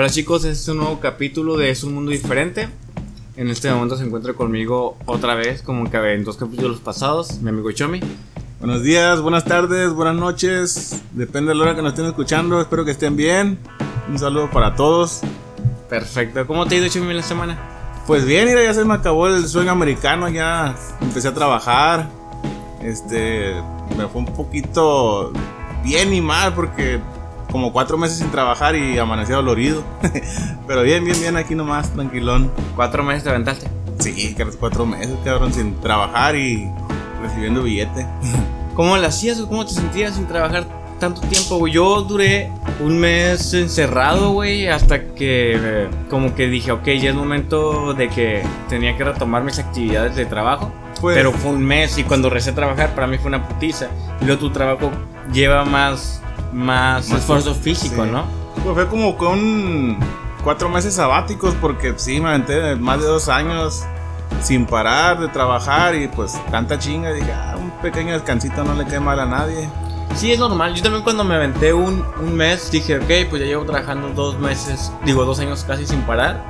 [0.00, 2.70] Hola chicos, este es un nuevo capítulo de Es un mundo diferente.
[3.36, 7.50] En este momento se encuentra conmigo otra vez, como que en dos capítulos pasados, mi
[7.50, 8.00] amigo Chomi.
[8.60, 11.02] Buenos días, buenas tardes, buenas noches.
[11.12, 12.62] Depende de la hora que nos estén escuchando.
[12.62, 13.58] Espero que estén bien.
[14.08, 15.20] Un saludo para todos.
[15.90, 16.46] Perfecto.
[16.46, 17.58] ¿Cómo te ha ido Chomi en la semana?
[18.06, 20.30] Pues bien, mira, ya se me acabó el sueño americano.
[20.30, 22.08] Ya empecé a trabajar.
[22.82, 23.52] Este,
[23.98, 25.30] me fue un poquito
[25.84, 27.00] bien y mal porque
[27.50, 29.82] como cuatro meses sin trabajar y amanecí dolorido.
[30.66, 32.50] Pero bien, bien, bien, aquí nomás, tranquilón.
[32.76, 33.68] ¿Cuatro meses te aventaste?
[33.98, 36.70] Sí, cuatro meses, cabrón, sin trabajar y
[37.22, 38.06] recibiendo billete.
[38.74, 40.66] ¿Cómo lo hacías o cómo te sentías sin trabajar
[40.98, 41.72] tanto tiempo, güey?
[41.72, 47.92] Yo duré un mes encerrado, güey, hasta que como que dije, ok, ya es momento
[47.94, 50.72] de que tenía que retomar mis actividades de trabajo.
[51.00, 53.88] Pues, pero fue un mes y cuando recé a trabajar para mí fue una putiza.
[54.20, 54.90] Y luego tu trabajo
[55.32, 58.24] lleva más más, esfuerzo físico, ¿no?
[58.62, 59.98] Pues fue como con
[60.42, 63.84] cuatro meses sabáticos porque sí, me aventé más de dos años
[64.42, 68.86] sin parar de trabajar y pues tanta chinga, dije, ah, un pequeño descansito no le
[68.86, 69.68] queda mal a nadie.
[70.14, 70.74] Sí, es normal.
[70.74, 74.38] Yo también cuando me aventé un, un mes dije, ok, pues ya llevo trabajando dos
[74.38, 76.42] meses, digo dos años casi sin parar,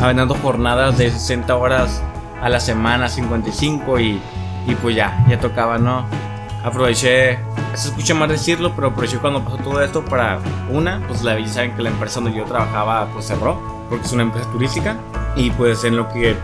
[0.00, 2.02] aventando jornadas de 60 horas
[2.40, 4.20] a la semana, 55 y,
[4.66, 6.06] y pues ya, ya tocaba, ¿no?
[6.64, 7.38] Aproveché,
[7.74, 10.38] se escucha más decirlo, pero aproveché cuando pasó todo esto para
[10.70, 14.12] una, pues la belleza en que la empresa donde yo trabajaba pues cerró, porque es
[14.12, 14.96] una empresa turística,
[15.36, 16.36] y pues en lo que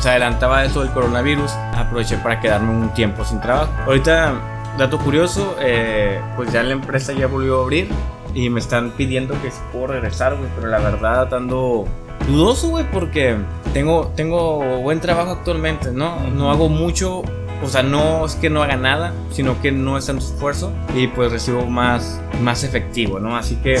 [0.00, 3.72] se adelantaba eso del coronavirus, aproveché para quedarme un tiempo sin trabajo.
[3.86, 4.34] Ahorita,
[4.76, 7.88] dato curioso, eh, pues ya la empresa ya volvió a abrir
[8.34, 11.84] y me están pidiendo que si puedo regresar, güey, pero la verdad ando
[12.26, 13.36] dudoso, güey, porque
[13.72, 16.18] tengo, tengo buen trabajo actualmente, ¿no?
[16.34, 17.22] No hago mucho
[17.62, 21.06] o sea, no es que no haga nada, sino que no es tanto esfuerzo y
[21.06, 23.36] pues recibo más, más efectivo, ¿no?
[23.36, 23.80] Así que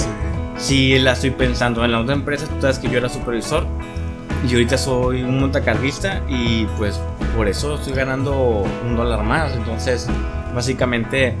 [0.56, 1.84] si la estoy pensando.
[1.84, 3.66] En la otra empresa, tú sabes que yo era supervisor
[4.48, 7.00] y ahorita soy un montacarguista y pues
[7.36, 9.52] por eso estoy ganando un dólar más.
[9.54, 10.08] Entonces,
[10.54, 11.34] básicamente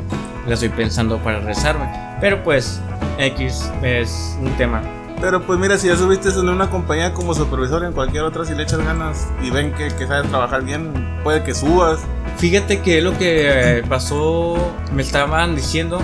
[0.46, 1.88] la estoy pensando para rezarme.
[2.20, 2.80] Pero pues,
[3.18, 4.82] X es un tema
[5.22, 8.56] pero pues mira, si ya subiste en una compañía como supervisor en cualquier otra, si
[8.56, 10.92] le echas ganas y ven que, que sabes trabajar bien,
[11.22, 12.00] puede que subas.
[12.36, 14.56] Fíjate que lo que eh, pasó,
[14.92, 16.00] me estaban diciendo,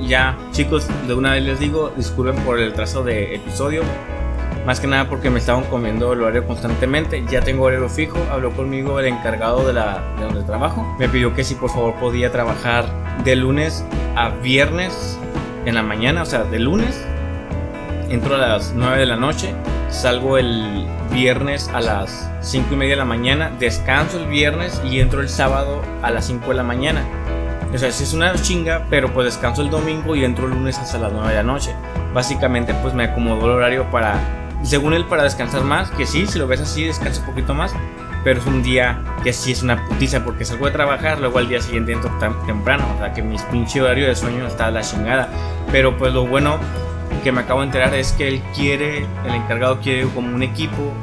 [0.00, 3.82] ya chicos, de una vez les digo, disculpen por el trazo de episodio,
[4.66, 8.50] más que nada porque me estaban comiendo el horario constantemente, ya tengo horario fijo, habló
[8.50, 12.30] conmigo el encargado de, la, de donde trabajo, me pidió que si por favor podía
[12.30, 12.84] trabajar
[13.24, 13.82] de lunes
[14.14, 15.18] a viernes
[15.64, 17.02] en la mañana, o sea, de lunes
[18.10, 19.54] entro a las 9 de la noche,
[19.88, 25.00] salgo el viernes a las 5 y media de la mañana, descanso el viernes y
[25.00, 27.04] entro el sábado a las 5 de la mañana.
[27.72, 30.78] O sea, si es una chinga, pero pues descanso el domingo y entro el lunes
[30.78, 31.74] hasta las 9 de la noche.
[32.14, 34.18] Básicamente pues me acomodó el horario para,
[34.62, 37.74] según él, para descansar más, que sí, si lo ves así, descanso un poquito más.
[38.24, 41.48] Pero es un día que sí es una putiza porque salgo de trabajar, luego al
[41.48, 42.84] día siguiente entro tan temprano.
[42.96, 45.28] O sea que mi pinche horario de sueño está a la chingada.
[45.70, 46.58] Pero pues lo bueno
[47.28, 50.94] que me acabo de enterar es que él quiere, el encargado quiere como un equipo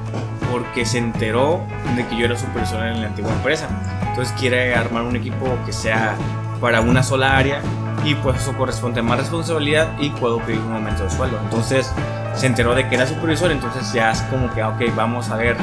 [0.52, 1.62] porque se enteró
[1.96, 3.68] de que yo era supervisor en la antigua empresa.
[4.10, 6.16] Entonces quiere armar un equipo que sea
[6.60, 7.62] para una sola área
[8.04, 11.40] y pues eso corresponde a más responsabilidad y puedo pedir un aumento de sueldo.
[11.44, 11.94] Entonces
[12.34, 15.56] se enteró de que era supervisor, entonces ya es como que, ok, vamos a ver,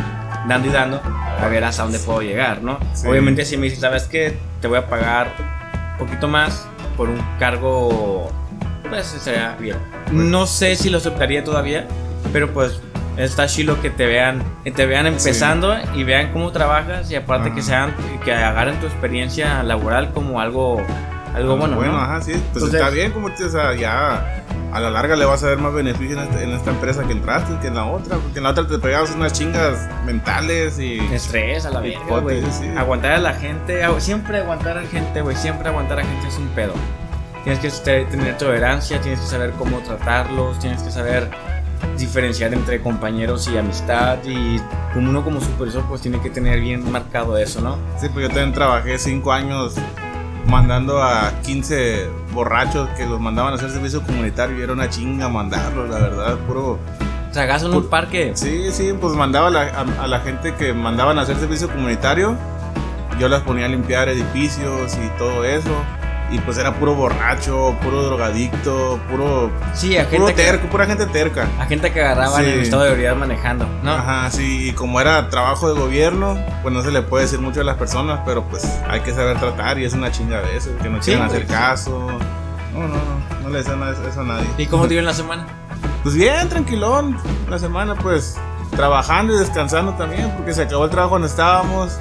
[0.46, 1.02] dando y dando,
[1.40, 2.78] a ver hasta dónde puedo llegar, ¿no?
[3.04, 4.38] Obviamente si me dice, ¿sabes qué?
[4.60, 5.34] Te voy a pagar
[5.98, 8.30] un poquito más por un cargo,
[8.92, 9.78] pues sería bien.
[10.10, 11.86] No sé si lo aceptaría todavía,
[12.30, 12.78] pero pues
[13.16, 17.62] está chilo que te vean, te vean empezando y vean cómo trabajas y aparte que
[17.62, 20.82] sean que agarren tu experiencia laboral como algo
[21.34, 21.76] algo bueno.
[21.76, 22.34] Bueno, ajá, sí.
[22.52, 25.58] Pues está bien, como te, o sea, ya a la larga le vas a ver
[25.58, 28.50] más beneficio en, este, esta empresa que entraste que en la otra, porque en la
[28.50, 32.42] otra te pegabas unas chingas mentales y estrés a la vez, güey.
[32.76, 36.28] Aguantar a la gente, siempre aguantar a la gente, güey, siempre aguantar a la gente
[36.28, 36.74] es un pedo.
[37.44, 41.28] Tienes que tener tolerancia, tienes que saber cómo tratarlos, tienes que saber
[41.98, 44.60] diferenciar entre compañeros y amistad y
[44.94, 47.76] como uno como supervisor pues tiene que tener bien marcado eso, ¿no?
[47.98, 49.74] Sí, pues yo también trabajé cinco años
[50.46, 55.28] mandando a 15 borrachos que los mandaban a hacer servicio comunitario y era una chinga
[55.28, 56.78] mandarlos, la verdad, puro...
[57.32, 58.32] ¿Tragazo en un parque?
[58.34, 59.62] Sí, sí, pues mandaba a la,
[60.00, 62.36] a la gente que mandaban a hacer servicio comunitario,
[63.18, 65.72] yo las ponía a limpiar edificios y todo eso
[66.32, 69.50] y pues era puro borracho, puro drogadicto, puro.
[69.74, 70.32] Sí, a gente.
[70.32, 71.46] terco, pura gente terca.
[71.58, 73.92] A gente que agarraba en el estado de ebriedad manejando, ¿no?
[73.92, 77.60] Ajá, sí, y como era trabajo de gobierno, pues no se le puede decir mucho
[77.60, 80.70] a las personas, pero pues hay que saber tratar y es una chinga de eso,
[80.82, 82.08] que no quieren hacer caso.
[82.72, 83.78] No, no, no, no le dicen
[84.08, 84.48] eso a nadie.
[84.56, 85.46] ¿Y cómo te iba en la semana?
[86.02, 87.18] Pues bien, tranquilón.
[87.50, 88.38] La semana, pues,
[88.74, 91.98] trabajando y descansando también, porque se acabó el trabajo donde estábamos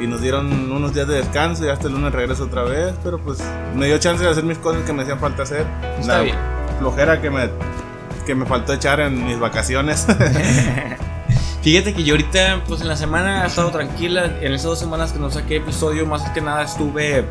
[0.00, 3.18] y nos dieron unos días de descanso y hasta el lunes regreso otra vez, pero
[3.18, 3.38] pues
[3.74, 5.66] me dio chance de hacer mis cosas que me hacían falta hacer.
[6.00, 6.36] Está la bien.
[6.78, 7.50] flojera que me,
[8.26, 10.06] que me faltó echar en mis vacaciones.
[11.62, 14.26] Fíjate que yo ahorita, pues en la semana he estado tranquila.
[14.40, 17.24] En esas dos semanas que no saqué episodio, más que nada estuve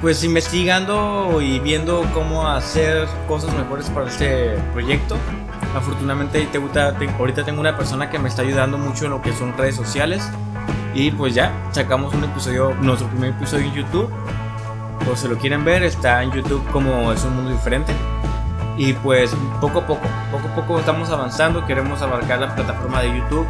[0.00, 5.16] pues investigando y viendo cómo hacer cosas mejores para este proyecto.
[5.74, 9.22] Afortunadamente te gusta- te- ahorita tengo una persona que me está ayudando mucho en lo
[9.22, 10.22] que son redes sociales.
[10.94, 14.10] Y pues ya, sacamos un episodio, nuestro primer episodio en YouTube.
[15.04, 17.92] Por si lo quieren ver, está en YouTube como es un mundo diferente.
[18.76, 23.16] Y pues poco a poco, poco a poco estamos avanzando, queremos abarcar la plataforma de
[23.18, 23.46] YouTube,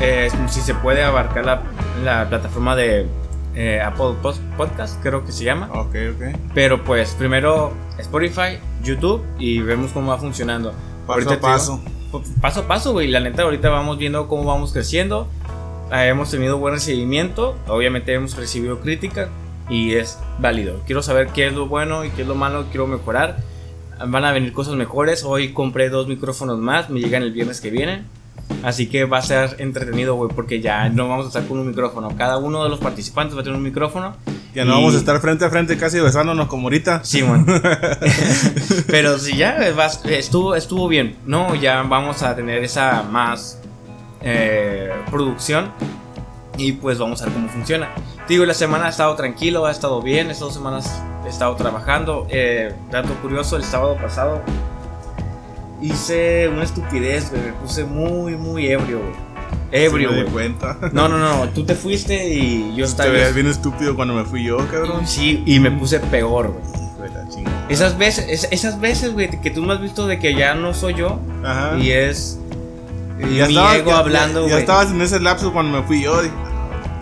[0.00, 1.62] eh, si se puede abarcar la,
[2.04, 3.06] la plataforma de
[3.54, 4.14] eh, Apple
[4.56, 5.68] Podcast, creo que se llama.
[5.72, 6.38] ok, ok.
[6.54, 10.72] Pero pues primero Spotify, YouTube y vemos cómo va funcionando.
[11.06, 11.80] Paso Ahorita a paso.
[11.84, 13.08] digo, paso a paso, güey.
[13.08, 15.28] La neta, ahorita vamos viendo cómo vamos creciendo.
[15.90, 17.56] Ah, hemos tenido buen recibimiento.
[17.68, 19.28] Obviamente hemos recibido crítica
[19.68, 20.80] y es válido.
[20.86, 22.66] Quiero saber qué es lo bueno y qué es lo malo.
[22.70, 23.36] Quiero mejorar.
[24.06, 25.22] Van a venir cosas mejores.
[25.24, 26.90] Hoy compré dos micrófonos más.
[26.90, 28.02] Me llegan el viernes que viene.
[28.62, 31.66] Así que va a ser entretenido, güey, porque ya no vamos a estar con un
[31.68, 32.16] micrófono.
[32.16, 34.16] Cada uno de los participantes va a tener un micrófono.
[34.54, 37.02] Ya no Y- vamos a estar frente a frente casi besándonos como ahorita.
[37.04, 37.44] Sí, man.
[38.88, 41.54] Pero si ya vas- estuvo, estuvo bien, ¿no?
[41.54, 43.60] Ya vamos a tener esa más
[44.26, 45.70] eh, producción
[46.58, 47.88] y pues vamos a ver cómo funciona.
[48.26, 51.54] Te Digo, la semana ha estado tranquilo, ha estado bien, estas dos semanas he estado
[51.56, 52.26] trabajando.
[52.28, 54.42] Eh, dato curioso, el sábado pasado
[55.80, 59.26] hice una estupidez, güey, me puse muy, muy ebrio, güey.
[59.72, 60.78] Ebrio, Sí me di cuenta.
[60.92, 63.10] No, no, no, tú te fuiste y yo Te estaba...
[63.10, 65.06] veías bien estúpido cuando me fui yo, cabrón.
[65.06, 66.76] Sí, y me puse peor, güey.
[67.68, 70.72] Esas veces, es- esas veces, güey, que tú me has visto de que ya no
[70.72, 71.76] soy yo Ajá.
[71.78, 72.38] y es
[73.18, 75.86] Y ya mi estaba- ego ya- hablando, Ya, ya estabas en ese lapso cuando me
[75.86, 76.20] fui yo.
[76.22, 76.34] dije,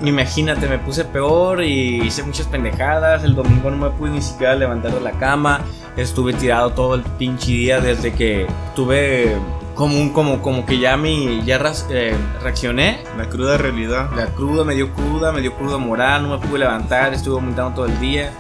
[0.02, 3.25] Imagínate, me puse peor y hice muchas pendejadas.
[3.25, 5.61] El domingo no me pude ni siquiera levantar de la cama.
[5.96, 9.34] Estuve tirado todo el pinche día desde que tuve
[9.75, 13.02] como un como como que ya mi ya ras- eh, reaccioné.
[13.16, 14.11] La cruda realidad.
[14.14, 17.75] La cruda me dio cruda, me dio cruda moral, no me pude levantar, estuve vomitando
[17.75, 18.31] todo el día.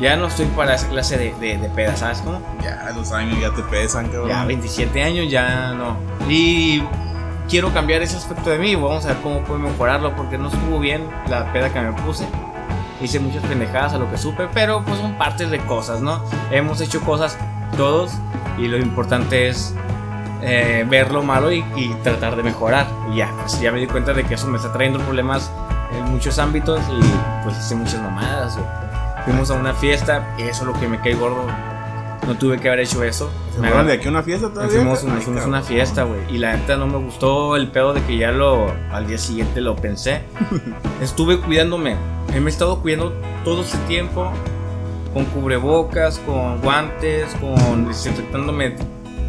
[0.00, 2.40] Ya no estoy para esa clase de, de, de pedas, ¿sabes cómo?
[2.62, 4.28] Ya los años ya te pesan, cabrón.
[4.30, 5.96] Ya 27 años, ya no.
[6.28, 6.82] Y
[7.48, 8.74] quiero cambiar ese aspecto de mí.
[8.74, 12.26] Vamos a ver cómo puedo mejorarlo porque no estuvo bien la peda que me puse.
[13.00, 16.22] Hice muchas pendejadas a lo que supe, pero pues son partes de cosas, ¿no?
[16.50, 17.36] Hemos hecho cosas
[17.76, 18.12] todos
[18.56, 19.74] y lo importante es
[20.42, 22.86] eh, ver lo malo y, y tratar de mejorar.
[23.12, 25.50] Y ya, pues ya me di cuenta de que eso me está trayendo problemas
[25.92, 28.58] en muchos ámbitos y pues hice muchas mamadas.
[29.24, 31.46] Fuimos a una fiesta eso es lo que me cae gordo.
[32.26, 33.30] No tuve que haber hecho eso.
[33.54, 34.76] ¿Se Me de aquí una fiesta todavía?
[34.76, 35.48] fuimos, Ay, nos fuimos a cabrón.
[35.48, 36.20] una fiesta, güey.
[36.30, 38.66] Y la neta no me gustó el pedo de que ya lo.
[38.92, 40.22] Al día siguiente lo pensé.
[41.02, 41.96] Estuve cuidándome.
[42.32, 43.12] Me he estado cuidando
[43.44, 44.30] todo este tiempo.
[45.12, 48.74] Con cubrebocas, con guantes, con desinfectándome.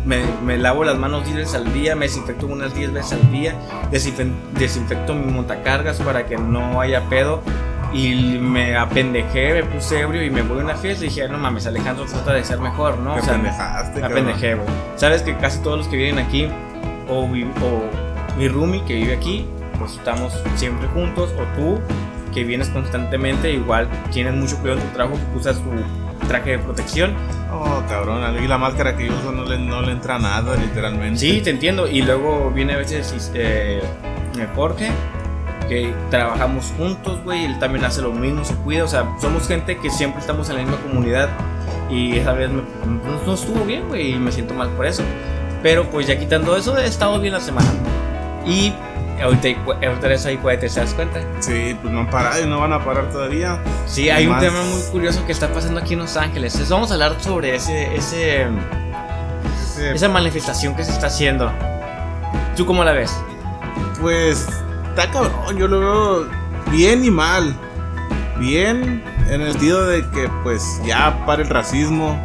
[0.05, 3.31] Me, me lavo las manos 10 veces al día, me desinfecto unas 10 veces al
[3.31, 3.55] día,
[3.91, 7.41] desinfe- desinfecto mi montacargas para que no haya pedo.
[7.95, 11.37] Y me apendejé, me puse ebrio y me voy a una fiesta y dije, no
[11.37, 13.13] mames, Alejandro trata de ser mejor, ¿no?
[13.13, 14.67] Te O sea, pendejaste, me apendejé, güey.
[14.97, 16.49] Sabes que casi todos los que viven aquí,
[17.07, 17.27] o, o
[18.37, 19.47] mi roomie que vive aquí,
[19.79, 21.79] pues estamos siempre juntos, o tú
[22.33, 25.71] que vienes constantemente, igual tienes mucho cuidado en tu trabajo, usas tu
[26.27, 27.13] traje de protección.
[27.49, 28.43] Oh, cabrón.
[28.43, 31.17] Y la máscara que yo uso no le, no le entra nada, literalmente.
[31.17, 31.87] Sí, te entiendo.
[31.87, 33.81] Y luego viene a veces eh,
[34.53, 34.91] Jorge,
[35.67, 37.45] que trabajamos juntos, güey.
[37.45, 38.83] Él también hace lo mismo, se cuida.
[38.83, 41.29] O sea, somos gente que siempre estamos en la misma comunidad.
[41.89, 44.13] Y esa vez me- no, no estuvo bien, güey.
[44.13, 45.03] Y me siento mal por eso.
[45.63, 47.67] Pero pues ya quitando eso, he estado bien la semana.
[48.45, 48.73] Y
[49.21, 49.57] ahorita, hay
[49.87, 51.19] ahorita eres ahí cohetes, ¿te das cuenta?
[51.39, 53.57] Sí, pues no han parado y no van a parar todavía.
[53.87, 56.53] Sí, hay un Más- tema muy curioso que está pasando aquí en Los Ángeles.
[56.53, 58.45] Entonces, vamos a hablar sobre ese, ese,
[59.73, 61.51] Ese- esa manifestación que se está haciendo.
[62.55, 63.13] ¿Tú cómo la ves?
[64.01, 64.47] Pues
[64.95, 66.27] está cabrón, yo lo veo
[66.71, 67.53] bien y mal.
[68.39, 72.17] Bien en el sentido de que pues ya para el racismo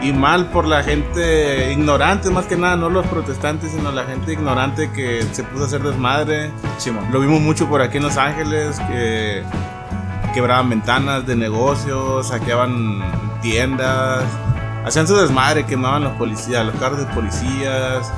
[0.00, 4.32] y mal por la gente ignorante, más que nada, no los protestantes, sino la gente
[4.32, 6.50] ignorante que se puso a hacer desmadre.
[6.78, 7.06] Simón.
[7.12, 9.42] Lo vimos mucho por aquí en Los Ángeles, que
[10.34, 13.02] quebraban ventanas de negocios, saqueaban
[13.40, 14.24] tiendas,
[14.84, 18.12] hacían su desmadre, quemaban los policías, los carros de policías.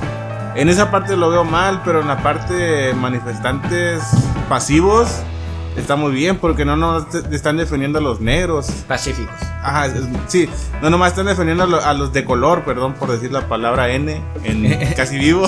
[0.57, 4.01] En esa parte lo veo mal, pero en la parte de manifestantes
[4.49, 5.07] pasivos,
[5.75, 8.65] está muy bien porque no nos están defendiendo a los negros.
[8.87, 9.35] Pacíficos.
[9.61, 9.87] Ajá,
[10.25, 10.49] sí,
[10.81, 14.93] no nomás están defendiendo a, los de color, perdón por decir la palabra N en
[14.97, 15.47] casi vivo.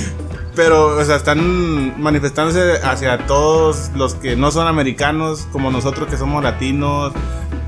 [0.54, 6.18] Pero, o sea, están manifestándose hacia todos los que no son americanos, como nosotros que
[6.18, 7.14] somos latinos,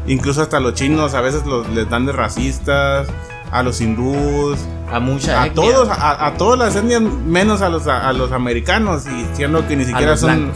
[0.07, 3.09] incluso hasta los chinos, a veces los, les dan de racistas,
[3.53, 4.59] a los hindús,
[4.91, 9.05] a mucha a todos, a, a, todas las etnias, menos a los, a, los americanos,
[9.07, 10.53] y siendo que ni siquiera son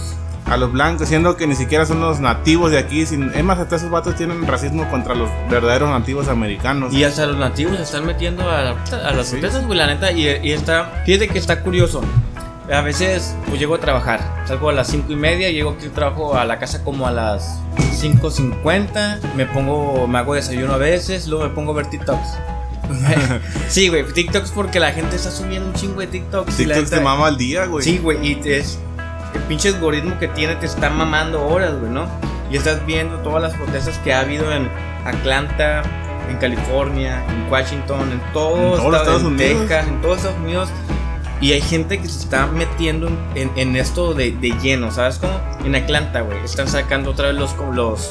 [0.47, 3.05] a los blancos, siendo que ni siquiera son los nativos de aquí.
[3.05, 6.93] Sin, es más, hasta esos vatos tienen racismo contra los verdaderos nativos americanos.
[6.95, 10.11] Y hasta los nativos se están metiendo a, a las empresas, güey, la neta.
[10.13, 12.01] Y, y, está, fíjate que está curioso.
[12.73, 14.21] A veces, pues llego a trabajar.
[14.47, 17.61] Salgo a las 5 y media, llego aquí trabajo a la casa como a las
[17.77, 19.35] 5.50.
[19.35, 22.56] Me pongo, me hago desayuno a veces, luego me pongo a ver TikToks.
[23.69, 26.57] sí, güey, TikToks porque la gente está subiendo un chingo de TikToks.
[26.57, 27.85] TikToks te mama al día, güey.
[27.85, 28.79] Sí, güey, y es
[29.35, 32.07] el pinche algoritmo que tiene te está mamando horas, güey, ¿no?
[32.51, 34.69] Y estás viendo todas las protestas que ha habido en
[35.05, 35.83] Atlanta,
[36.31, 39.61] en California, en Washington, en todos, en Estados, Unidos.
[39.61, 40.69] Texas, en todos Estados Unidos.
[41.41, 45.39] Y hay gente que se está metiendo en, esto de, lleno, ¿sabes cómo?
[45.65, 46.39] En Atlanta, güey.
[46.45, 48.09] Están sacando otra vez los, los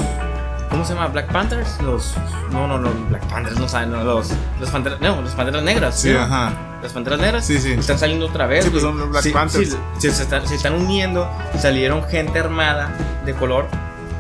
[0.75, 1.08] ¿Cómo se llama?
[1.08, 1.82] Black Panthers.
[1.82, 2.15] Los.
[2.51, 2.91] No, no, no.
[3.08, 3.91] Black Panthers no saben.
[3.91, 4.29] No, los.
[4.60, 5.00] Los panteras.
[5.00, 5.98] No, los panteras negras.
[5.98, 6.51] Sí, ajá.
[6.84, 7.46] Las panteras negras.
[7.46, 7.72] Sí, sí.
[7.72, 8.65] Están saliendo otra vez.
[8.65, 9.77] Sí, pues son los Black Panthers.
[9.98, 11.29] Sí, se, están, se, están, uniendo.
[11.58, 12.94] Salieron gente armada
[13.25, 13.67] de color.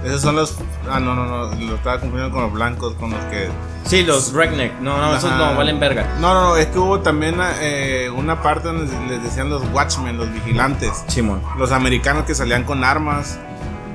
[0.05, 0.55] Esos son los.
[0.89, 1.53] Ah, no, no, no.
[1.55, 3.49] Lo estaba confundiendo con los blancos, con los que.
[3.83, 4.79] Sí, los redneck.
[4.79, 6.07] No, no, esos no valen verga.
[6.21, 6.55] No, no, no.
[6.55, 11.03] Es que hubo también eh, una parte donde les decían los watchmen, los vigilantes.
[11.07, 11.41] Simón.
[11.57, 13.39] Los americanos que salían con armas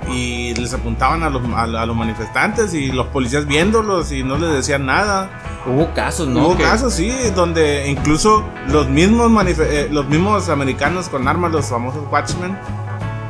[0.08, 4.50] y les apuntaban a los, a, los manifestantes y los policías viéndolos y no les
[4.52, 5.30] decían nada.
[5.66, 6.46] Hubo casos, ¿no?
[6.46, 12.02] Hubo casos, sí, donde incluso los mismos, eh, los mismos americanos con armas, los famosos
[12.10, 12.56] Watchmen,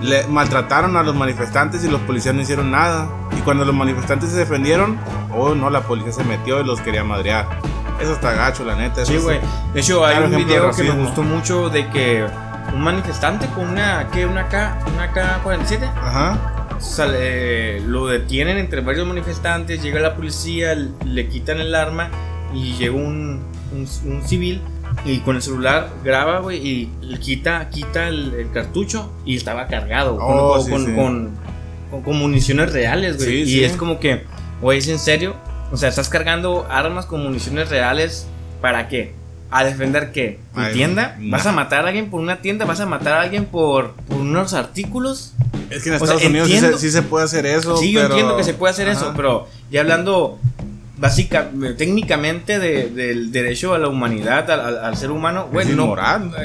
[0.00, 3.09] le maltrataron a los manifestantes y los policías no hicieron nada.
[3.37, 4.99] Y cuando los manifestantes se defendieron,
[5.37, 7.47] oh no, la policía se metió y los quería madrear.
[8.00, 9.05] Eso está gacho, la neta.
[9.05, 9.41] Sí, güey.
[9.75, 12.25] De hecho, hay un video que me gustó mucho de que
[12.73, 14.25] un manifestante con una, ¿qué?
[14.25, 15.91] Una K, una K-47.
[16.03, 16.50] Ajá
[16.81, 22.11] Sale, lo detienen entre varios manifestantes, llega la policía, le quitan el arma
[22.55, 24.63] y llega un, un, civil
[25.05, 30.17] y con el celular graba, güey, y le quita, quita el, cartucho y estaba cargado
[30.21, 31.37] oh, con,
[32.03, 33.43] con, municiones reales, güey.
[33.43, 34.25] y es como que,
[34.61, 35.37] güey, ¿es en serio?
[35.73, 38.27] O sea, estás cargando armas con municiones reales,
[38.61, 39.20] ¿para qué?
[39.50, 40.38] ¿A defender qué?
[40.54, 41.16] ¿Tu tienda?
[41.21, 42.64] ¿Vas a matar a alguien por una tienda?
[42.64, 45.35] ¿Vas a matar a alguien por, por unos artículos?
[45.71, 46.49] Es que en Estados Unidos
[46.80, 47.76] sí se, puede hacer eso.
[47.76, 50.38] Sí, yo entiendo que se puede hacer eso, pero ya hablando
[51.00, 55.97] básica, técnicamente del derecho a la humanidad, al, ser humano, güey, es no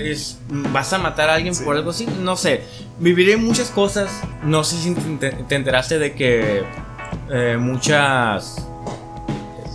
[0.01, 0.39] es,
[0.71, 2.62] vas a matar a alguien por algo así, no sé.
[3.00, 4.09] Viviré muchas cosas,
[4.43, 6.63] no sé si te, enteraste de que
[7.29, 8.65] eh, muchas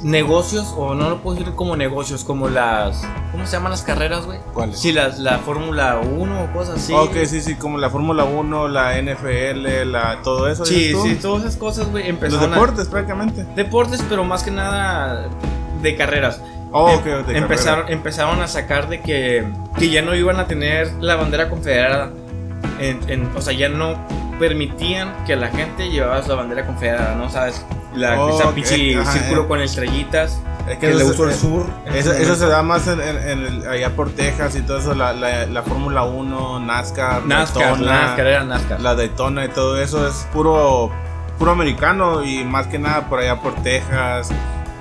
[0.03, 3.03] negocios, o no lo puedo decir como negocios, como las.
[3.33, 4.39] ¿Cómo se llaman las carreras, güey?
[4.53, 4.79] ¿Cuáles?
[4.79, 6.93] Sí, las, la Fórmula 1 o cosas así.
[6.93, 10.65] Ok, sí, sí, como la Fórmula 1, la NFL, la, todo eso.
[10.65, 12.11] Sí, sí, todas esas cosas, güey.
[12.13, 13.45] Los deportes, prácticamente.
[13.55, 15.29] Deportes, pero más que nada
[15.83, 16.41] de carreras.
[16.73, 19.45] Oh, ok, de empezaron, empezaron a sacar de que,
[19.79, 22.13] que ya no iban a tener la bandera confederada.
[23.37, 23.99] o sea, ya no
[24.41, 27.29] permitían que la gente llevara la bandera confederada, ¿no?
[27.29, 27.65] ¿Sabes?
[27.95, 30.41] La, oh, esa pinche círculo con estrellitas.
[30.69, 31.67] Es que, le gustó el sur.
[31.95, 35.63] Eso, se da más en, en, allá por Texas y todo eso, la, la, la
[35.63, 38.81] Fórmula 1, NASCAR, NASCAR, NASCAR, era NASCAR.
[38.81, 40.91] La Daytona y todo eso es puro,
[41.39, 44.31] puro americano y más que nada por allá por Texas,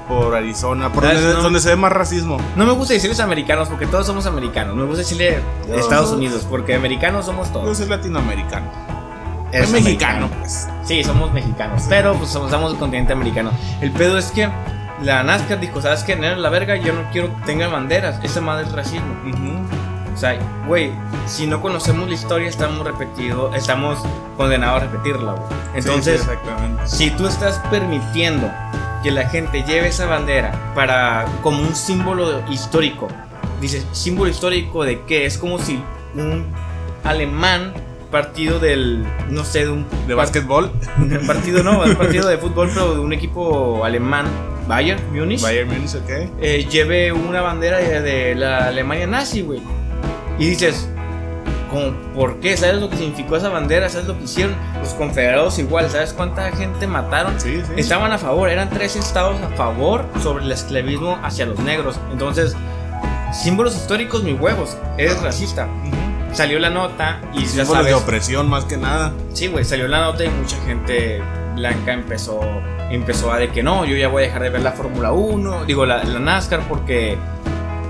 [0.08, 1.04] por Arizona, por
[1.42, 2.38] donde, se ve más racismo.
[2.56, 4.76] No me gusta decirles americanos porque todos somos americanos.
[4.76, 5.42] Me gusta decirle
[5.74, 7.66] Estados Unidos porque americanos somos todos.
[7.66, 8.99] Yo soy latinoamericano.
[9.52, 10.68] Es, mexicano, pues.
[10.84, 13.52] Sí, somos mexicanos, pero pues somos, del continente americano.
[13.82, 14.50] El pedo es que
[15.04, 16.14] la NASCAR dijo, ¿sabes qué?
[16.14, 18.20] En la verga, yo no quiero que tengan banderas.
[18.24, 19.16] Esa madre es racismo.
[20.14, 20.38] O sea,
[20.68, 20.92] güey,
[21.28, 24.00] si no conocemos la historia, estamos repetido, estamos
[24.36, 25.60] condenados a repetirla, güey.
[25.76, 26.28] Entonces,
[26.86, 28.52] si tú estás permitiendo
[29.02, 33.08] que la gente lleve esa bandera para como un símbolo histórico,
[33.62, 35.26] dices, símbolo histórico de qué?
[35.26, 35.82] Es como si
[36.16, 36.48] un
[37.04, 37.74] alemán
[38.10, 39.86] partido del, no sé, de un...
[40.08, 40.72] ¿De básquetbol?
[40.98, 44.26] Un partido, no, un partido de fútbol, pero de un equipo alemán,
[44.68, 45.42] Bayern Munich.
[45.42, 46.10] Bayern Munich, ok.
[46.42, 49.62] Eh, lleve una bandera de, la Alemania nazi, güey.
[50.38, 50.88] Y dices,
[51.70, 52.56] como, ¿por qué?
[52.58, 53.90] ¿Sabes lo que significó esa bandera?
[53.90, 54.56] ¿Sabes lo que hicieron?
[54.80, 57.40] Los confederados igual, ¿sabes cuánta gente mataron?
[57.40, 57.74] Sí, sí.
[57.78, 62.00] Estaban a favor, eran tres estados a favor sobre el esclavismo hacia los negros.
[62.12, 62.56] Entonces,
[63.34, 65.68] símbolos históricos, mis huevos, eres racista.
[66.34, 68.04] Salió la nota y ya Símbolos de sabes.
[68.04, 69.14] opresión más que nada.
[69.34, 71.22] Sí, güey, salió la nota y mucha gente
[71.56, 72.40] blanca empezó,
[72.90, 75.66] empezó a de que no, yo ya voy a dejar de ver la Fórmula 1,
[75.66, 77.18] digo, la, la NASCAR, porque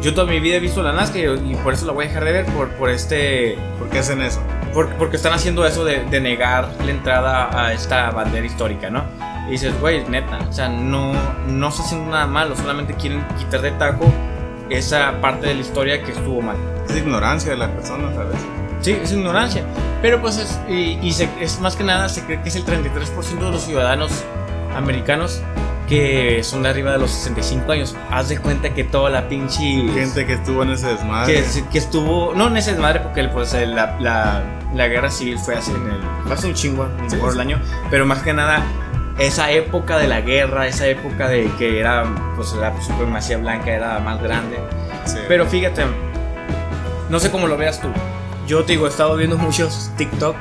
[0.02, 2.08] yo toda mi vida he visto la NASCAR y, y por eso la voy a
[2.08, 4.42] dejar de ver, por, por este, ¿Por qué hacen eso?
[4.74, 9.04] por- porque están haciendo eso de, de negar la entrada a esta bandera histórica, ¿no?
[9.48, 11.14] Y dices, güey, neta, o sea, no,
[11.48, 14.06] no está haciendo nada malo, solamente quieren quitar de taco
[14.70, 16.58] esa parte de la historia que estuvo mal.
[16.90, 18.42] Es ignorancia de las personas a veces.
[18.82, 19.64] Sí, es ignorancia.
[20.02, 22.66] Pero pues es, y, y se- es más que nada, se cree que es el
[22.66, 24.12] 33% de los ciudadanos
[24.76, 25.42] americanos
[25.88, 27.96] que son de arriba de los 65 años.
[28.12, 29.64] Haz de cuenta que toda la pinche...
[29.92, 31.34] Gente que estuvo en ese desmadre.
[31.44, 34.44] que, que estuvo, no en ese desmadre porque pues, la, la,
[34.76, 37.38] la guerra civil fue hace, en el, hace un chingo, Sí, por sí.
[37.38, 37.60] el año,
[37.90, 38.62] pero más que nada
[39.20, 44.00] esa época de la guerra, esa época de que era pues la supremacía blanca era
[44.00, 44.58] más grande.
[45.06, 45.18] Sí.
[45.28, 45.84] Pero fíjate,
[47.10, 47.90] no sé cómo lo veas tú.
[48.48, 50.36] Yo te digo, he estado viendo muchos TikTok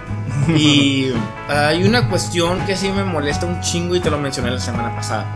[0.57, 1.13] y
[1.49, 4.95] hay una cuestión que sí me molesta un chingo y te lo mencioné la semana
[4.95, 5.27] pasada.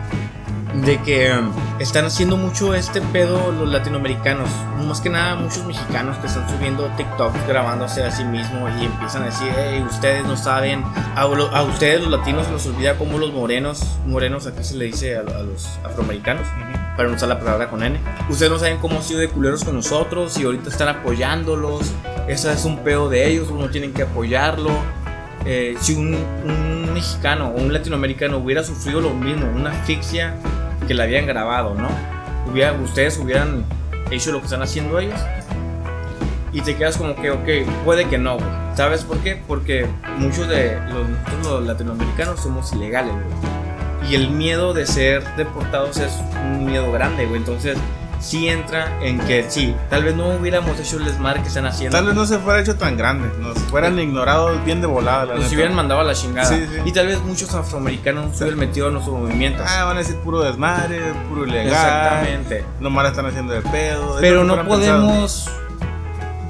[0.73, 4.49] De que um, están haciendo mucho este pedo los latinoamericanos,
[4.87, 9.21] más que nada muchos mexicanos que están subiendo TikToks grabándose a sí mismos y empiezan
[9.21, 10.83] a decir, hey, ustedes no saben,
[11.15, 14.85] a, lo- a ustedes los latinos los olvida como los morenos, morenos acá se le
[14.85, 16.47] dice a, a los afroamericanos,
[16.97, 17.99] para no usar la palabra con N.
[18.29, 21.91] Ustedes no saben cómo han sido de culeros con nosotros y ahorita están apoyándolos.
[22.27, 24.71] Ese es un pedo de ellos, uno tienen que apoyarlo.
[25.45, 30.35] Eh, si un, un mexicano o un latinoamericano hubiera sufrido lo mismo, una asfixia
[30.87, 31.89] que la habían grabado, ¿no?
[32.49, 33.65] Hubiera, ustedes hubieran
[34.11, 35.19] hecho lo que están haciendo ellos.
[36.51, 38.47] Y te quedas como que, ok, puede que no, güey.
[38.75, 39.41] ¿Sabes por qué?
[39.47, 44.11] Porque muchos de los, nosotros los latinoamericanos somos ilegales, güey.
[44.11, 47.37] Y el miedo de ser deportados es un miedo grande, güey.
[47.37, 47.77] Entonces,
[48.23, 51.95] sí entra en que sí, tal vez no hubiéramos hecho el desmadre que están haciendo.
[51.97, 53.29] Tal vez no se fuera hecho tan grande.
[53.39, 55.25] Nos fueran ignorados bien de volada.
[55.25, 55.55] La Nos neta.
[55.55, 56.47] hubieran mandado a la chingada.
[56.47, 56.81] Sí, sí.
[56.85, 59.65] Y tal vez muchos afroamericanos no se hubieran metido en nuestros movimientos.
[59.69, 61.67] Ah, van a decir puro desmadre, puro ilegal.
[61.67, 62.65] Exactamente.
[62.79, 64.17] Nomás están haciendo de pedo.
[64.21, 65.49] Pero no podemos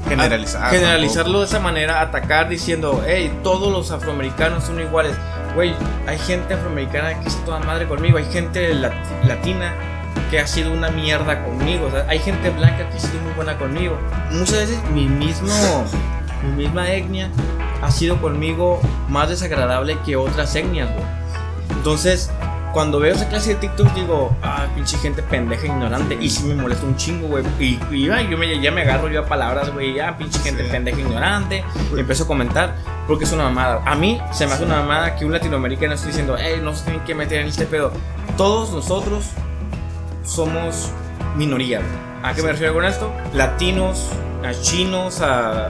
[0.07, 0.69] generalizar.
[0.69, 5.15] generalizarlo de esa manera, atacar diciendo, hey, todos los afroamericanos son iguales.
[5.55, 5.73] Güey,
[6.07, 8.93] hay gente afroamericana que es toda madre conmigo, hay gente lat-
[9.25, 9.73] latina
[10.30, 13.34] que ha sido una mierda conmigo, o sea, hay gente blanca que ha sido muy
[13.34, 13.97] buena conmigo.
[14.32, 15.47] Muchas veces mi mismo,
[16.43, 17.30] mi misma etnia
[17.82, 21.06] ha sido conmigo más desagradable que otras etnias, güey.
[21.71, 22.32] Entonces,
[22.71, 26.17] cuando veo esa clase de TikTok digo, ah, pinche gente pendeja, ignorante.
[26.19, 27.43] Y sí me molesta un chingo, güey.
[27.60, 29.93] Y, y, ay, yo me, ya me agarro yo a palabras, güey.
[29.93, 30.71] Ya, pinche gente Sí.
[30.71, 31.63] pendeja, ignorante.
[31.95, 33.82] Y empiezo a comentar porque es una mamada.
[33.86, 36.86] A mí se me hace una mamada que un latinoamericano esté diciendo, hey, no se
[36.86, 37.91] tienen que meter en este pedo.
[38.38, 39.26] Todos nosotros
[40.23, 40.89] somos
[41.36, 41.81] minoría.
[42.23, 43.12] ¿A qué me refiero con esto?
[43.33, 44.09] Latinos,
[44.43, 45.69] a chinos, a.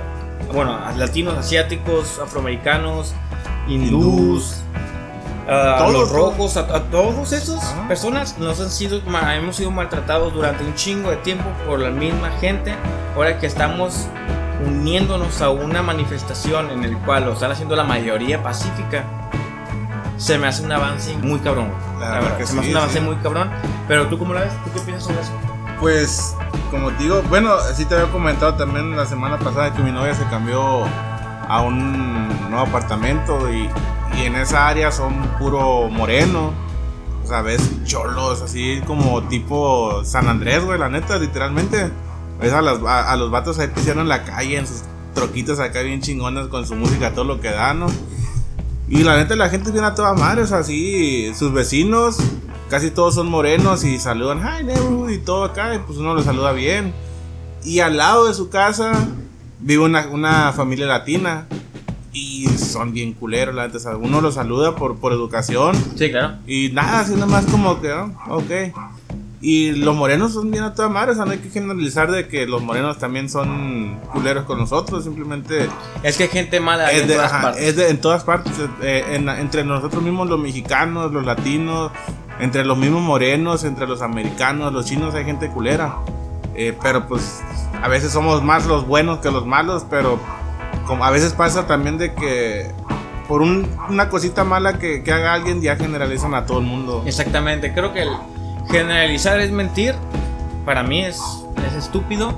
[0.53, 3.13] Bueno, a latinos, asiáticos, afroamericanos,
[3.67, 4.57] hindús,
[5.47, 7.87] a Todos, los rojos, a, a todos esos Ajá.
[7.87, 9.01] personas nos han sido,
[9.35, 12.75] hemos sido maltratados durante un chingo de tiempo por la misma gente.
[13.15, 14.07] Ahora que estamos
[14.65, 19.03] uniéndonos a una manifestación en el cual lo están haciendo la mayoría pacífica,
[20.23, 21.69] se me hace un avance muy cabrón.
[21.99, 23.03] La La verdad que se me hace un avance sí.
[23.05, 23.49] muy cabrón.
[23.87, 24.53] Pero tú, ¿cómo la ves?
[24.63, 25.31] ¿Tú qué piensas sobre eso?
[25.79, 26.35] Pues,
[26.71, 30.15] como te digo, bueno, sí te había comentado también la semana pasada que mi novia
[30.15, 30.85] se cambió
[31.49, 33.69] a un nuevo apartamento y,
[34.17, 36.53] y en esa área son puro moreno.
[37.23, 41.91] O sea, ves cholos así como tipo San Andrés, güey, la neta, literalmente.
[42.39, 44.83] Ves a, las- a- a los vatos ahí piseando en la calle, en sus
[45.13, 47.87] troquitas acá bien chingonas con su música, todo lo que da, ¿no?
[48.93, 52.17] Y la neta, la gente viene a toda madre, o sea, así, sus vecinos,
[52.69, 56.21] casi todos son morenos y saludan, hi neighborhood y todo acá, y pues uno lo
[56.21, 56.93] saluda bien.
[57.63, 58.91] Y al lado de su casa
[59.59, 61.47] vive una, una familia latina
[62.11, 66.11] y son bien culeros, la neta, o sea, uno los saluda por, por educación Sí,
[66.11, 66.35] claro.
[66.45, 68.51] y nada, así nomás como que, ah, ok.
[69.45, 72.29] Y los morenos son bien a toda madre, o sea, no hay que generalizar de
[72.29, 75.67] que los morenos también son culeros con nosotros, simplemente
[76.01, 77.63] Es que hay gente mala es en de, todas ajá, partes.
[77.63, 81.91] es de- en todas partes, eh, en- entre nosotros mismos los mexicanos, los latinos,
[82.39, 85.97] entre los mismos morenos, entre los americanos, los chinos hay gente culera.
[86.55, 87.41] Eh, pero pues
[87.81, 90.19] a veces somos más los buenos que los malos, pero
[90.87, 92.71] como a veces pasa también de que
[93.27, 97.03] por un- una cosita mala que, que haga alguien ya generalizan a todo el mundo.
[97.05, 98.09] Exactamente, creo que el
[98.69, 99.95] generalizar es mentir.
[100.65, 101.21] Para mí es,
[101.67, 102.33] es estúpido.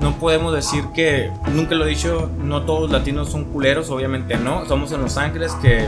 [0.00, 4.36] No podemos decir que, nunca lo he dicho, no todos los latinos son culeros, obviamente
[4.36, 4.66] no.
[4.66, 5.86] Somos en Los Ángeles que,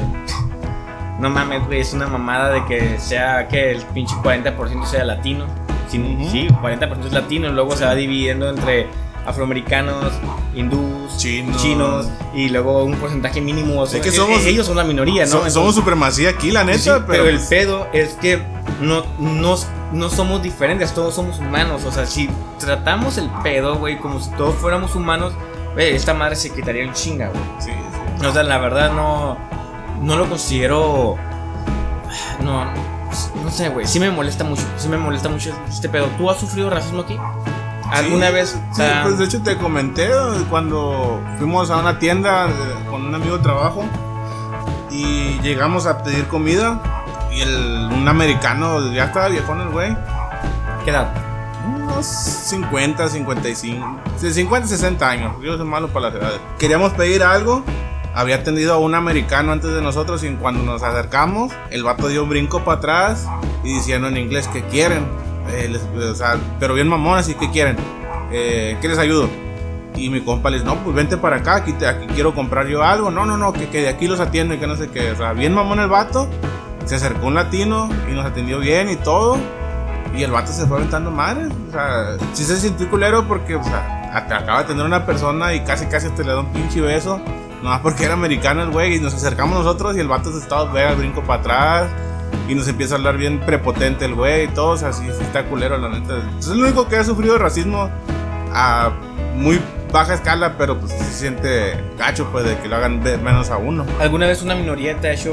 [1.18, 5.46] no mames, güey, es una mamada de que sea que el pinche 40% sea latino.
[5.88, 6.30] Sí, Ujú.
[6.30, 8.86] sí, 40% es latino y luego se va dividiendo entre
[9.26, 10.12] afroamericanos,
[10.54, 11.62] hindús, Chinos.
[11.62, 13.80] chinos y luego un porcentaje mínimo.
[13.80, 15.30] o sea, que e- somos- ellos son la minoría, ¿no?
[15.30, 18.42] So- Entonces- somos supremacía aquí, la neta, Sí, pero, pero el pues, pedo es que
[18.80, 19.56] no, no,
[19.92, 21.84] no somos diferentes, todos somos humanos.
[21.84, 25.32] O sea, si tratamos el pedo, güey, como si todos fuéramos humanos,
[25.74, 27.42] güey, esta madre se quitaría el chinga, güey.
[27.58, 28.26] sí, sí.
[28.26, 29.36] O sea, la verdad no,
[30.00, 31.16] no lo considero.
[32.42, 32.64] No,
[33.42, 33.86] no sé, güey.
[33.86, 34.62] Sí me molesta mucho.
[34.76, 36.06] Sí me molesta mucho este pedo.
[36.18, 37.16] ¿Tú has sufrido racismo aquí?
[37.90, 38.54] ¿Alguna Sí, vez?
[38.54, 40.08] O Sí, sea, pues de hecho te comenté
[40.50, 42.48] cuando fuimos a una tienda
[42.90, 43.84] con un amigo de trabajo
[44.90, 46.80] y llegamos a pedir comida
[47.32, 49.96] y el, un americano, ya estaba viejón el güey,
[50.84, 51.12] ¿Qué edad?
[51.66, 56.40] unos 50, 55, de 50, 60 años, yo soy malo para las edades.
[56.58, 57.64] Queríamos pedir algo,
[58.14, 62.22] había atendido a un americano antes de nosotros y cuando nos acercamos, el vato dio
[62.22, 63.26] un brinco para atrás
[63.64, 65.06] y diciendo en inglés que quieren,
[65.54, 67.76] Eh, les- o sea, pero bien mamón, así que quieren,
[68.32, 69.28] Eh, ¿qué les ayudo?
[69.96, 72.82] Y mi compa les no, pues vente para acá, aquí, te- aquí quiero comprar yo
[72.82, 73.10] algo.
[73.12, 75.12] No, no, no, que, que de aquí los atiendo y que no sé qué.
[75.12, 76.28] O sea, bien mamón el vato.
[76.84, 79.38] Se acercó un latino y nos atendió bien y todo.
[80.16, 81.48] Y el vato se fue aventando madres.
[81.68, 85.60] O sea, sí se sintió culero porque, o sea, acaba de tener una persona y
[85.60, 87.20] casi casi te le da un pinche beso.
[87.62, 88.96] Nomás porque era americano el güey.
[88.96, 91.86] Y nos acercamos nosotros y el vato se estaba el brinco para atrás.
[92.48, 94.70] Y nos empieza a hablar bien prepotente el güey y todo.
[94.70, 96.14] O sea, sí, sí está culero, la neta.
[96.38, 97.90] Es el único que ha sufrido racismo
[98.52, 98.90] a
[99.36, 99.60] muy
[99.92, 103.84] baja escala, pero pues se siente gacho, pues, de que lo hagan menos a uno.
[104.00, 105.32] ¿Alguna vez una minoría te ha hecho,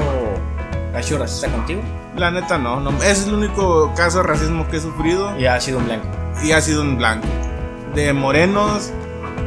[0.94, 1.82] ha hecho racista contigo?
[2.16, 2.90] La neta, no, no.
[2.98, 5.36] Ese es el único caso de racismo que he sufrido.
[5.38, 6.06] Y ha sido un blanco.
[6.42, 7.26] y ha sido en blanco.
[7.94, 8.92] De morenos,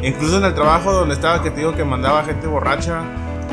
[0.02, 3.02] incluso en el trabajo donde estaba que te digo que mandaba gente borracha,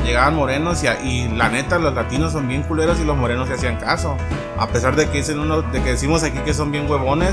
[0.04, 3.54] llegaban morenos y, y la neta los latinos son bien culeros y los morenos se
[3.54, 4.16] hacían caso.
[4.58, 7.32] A pesar de que dicen uno, de que decimos aquí que son bien huevones,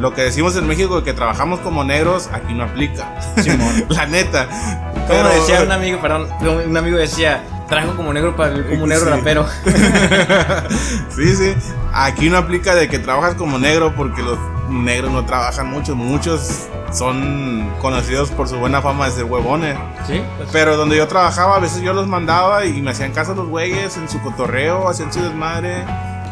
[0.00, 3.20] lo que decimos en México de que trabajamos como negros aquí no aplica.
[3.42, 3.84] Simón.
[3.88, 4.46] la neta.
[4.46, 6.28] Como Pero- decía un amigo, perdón,
[6.66, 9.10] un amigo decía, trajo como negro para como negro Sí.
[9.10, 9.46] rapero.
[11.10, 11.54] sí, sí.
[11.92, 15.94] Aquí no aplica de que trabajas como negro porque los negros no trabajan mucho.
[15.96, 19.76] Muchos son conocidos por su buena fama de ser huevones.
[20.06, 23.34] Sí, pues, Pero donde yo trabajaba, a veces yo los mandaba y me hacían caso
[23.34, 25.84] los güeyes en su cotorreo, hacían su desmadre.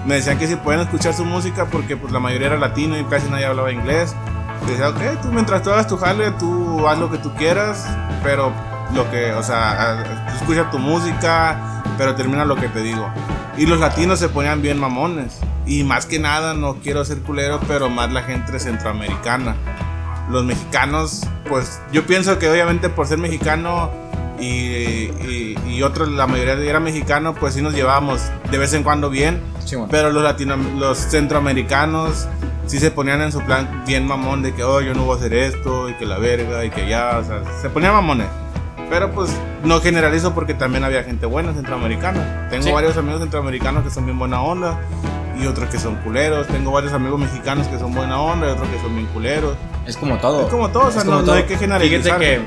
[0.07, 3.05] Me decían que si pueden escuchar su música porque pues la mayoría era latino y
[3.05, 4.15] casi nadie hablaba inglés.
[4.67, 7.87] Decía, ok, tú mientras tú hagas tu jale, tú haz lo que tú quieras,
[8.23, 8.53] pero
[8.95, 13.09] lo que, o sea, escucha tu música, pero termina lo que te digo.
[13.57, 15.39] Y los latinos se ponían bien mamones.
[15.67, 19.57] Y más que nada, no quiero ser culero, pero más la gente centroamericana
[20.31, 23.91] los mexicanos, pues yo pienso que obviamente por ser mexicano
[24.39, 28.83] y, y, y otros, la mayoría era mexicano, pues sí nos llevábamos de vez en
[28.83, 29.89] cuando bien, Simón.
[29.91, 32.29] pero los latino, los centroamericanos
[32.67, 35.19] sí se ponían en su plan bien mamón de que, oh, yo no voy a
[35.19, 38.27] hacer esto y que la verga y que ya, o sea, se ponían mamones.
[38.89, 39.31] Pero pues
[39.65, 42.47] no generalizo porque también había gente buena centroamericana.
[42.51, 42.71] Tengo Sí.
[42.73, 44.79] varios amigos centroamericanos que son bien buena onda
[45.41, 46.47] y otros que son culeros.
[46.47, 49.57] Tengo varios amigos mexicanos que son buena onda y otros que son bien culeros.
[49.87, 50.43] Es como todo.
[50.43, 52.19] Es como todo, o sea, no, no hay que generalizar.
[52.19, 52.41] Fíjate que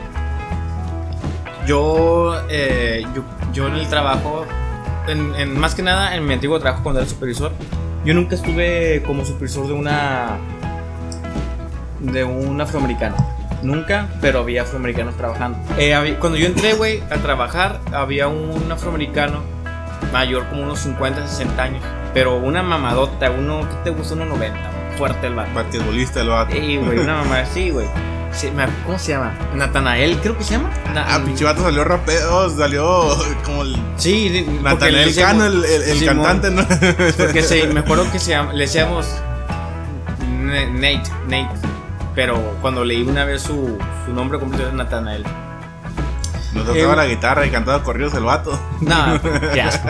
[1.68, 3.22] yo, eh, yo,
[3.54, 4.46] yo en el trabajo,
[5.08, 7.52] en, en- más que nada en mi antiguo trabajo cuando era supervisor,
[8.06, 10.38] yo nunca estuve como supervisor de una
[12.00, 13.16] de un afroamericano.
[13.62, 15.58] Nunca, pero había afroamericanos trabajando.
[15.78, 19.42] Eh, había- cuando yo entré, güey, a trabajar, había un afroamericano
[20.14, 21.84] mayor, como unos 50, 60 años.
[22.14, 24.16] Pero una mamadota, uno, ¿qué te gusta?
[24.16, 24.58] Uno 90,
[24.98, 25.52] fuerte el vato.
[25.54, 26.52] Basquetbolista el vato.
[26.54, 27.88] Sí, güey, una mamá, sí, güey.
[28.86, 29.34] ¿Cómo se llama?
[29.56, 30.70] Natanael, creo que se llama.
[30.94, 33.10] Na- Ah, pinche vato salió rapeo, salió
[33.44, 36.66] como el Sí, Natanael Cano, el, el- el Simón, cantante, ¿no?
[37.18, 39.08] Porque sí, me acuerdo que se llama, le decíamos
[40.30, 41.50] Nate, Nate.
[42.20, 45.24] Pero cuando leí una vez su, su nombre completo era Natanael.
[46.54, 48.60] Nos tocaba Eh, la guitarra y cantaba corridos el vato.
[48.82, 49.22] No,
[49.54, 49.88] qué asco.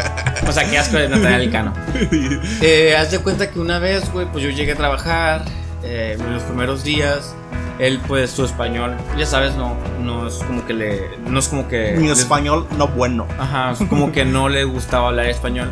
[0.47, 1.73] O sea, qué asco de Natanael Cano.
[2.61, 5.43] Eh, haz de cuenta que una vez, güey, pues yo llegué a trabajar
[5.81, 7.33] eh, en los primeros días.
[7.79, 11.09] Él, pues, su español, ya sabes, no, no es como que le.
[11.25, 11.95] No es como que.
[11.97, 13.25] Mi les- español no bueno.
[13.39, 15.71] Ajá, es como que no le gustaba hablar español.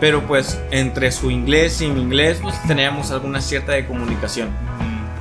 [0.00, 4.50] Pero, pues, entre su inglés y mi inglés, pues teníamos alguna cierta de comunicación.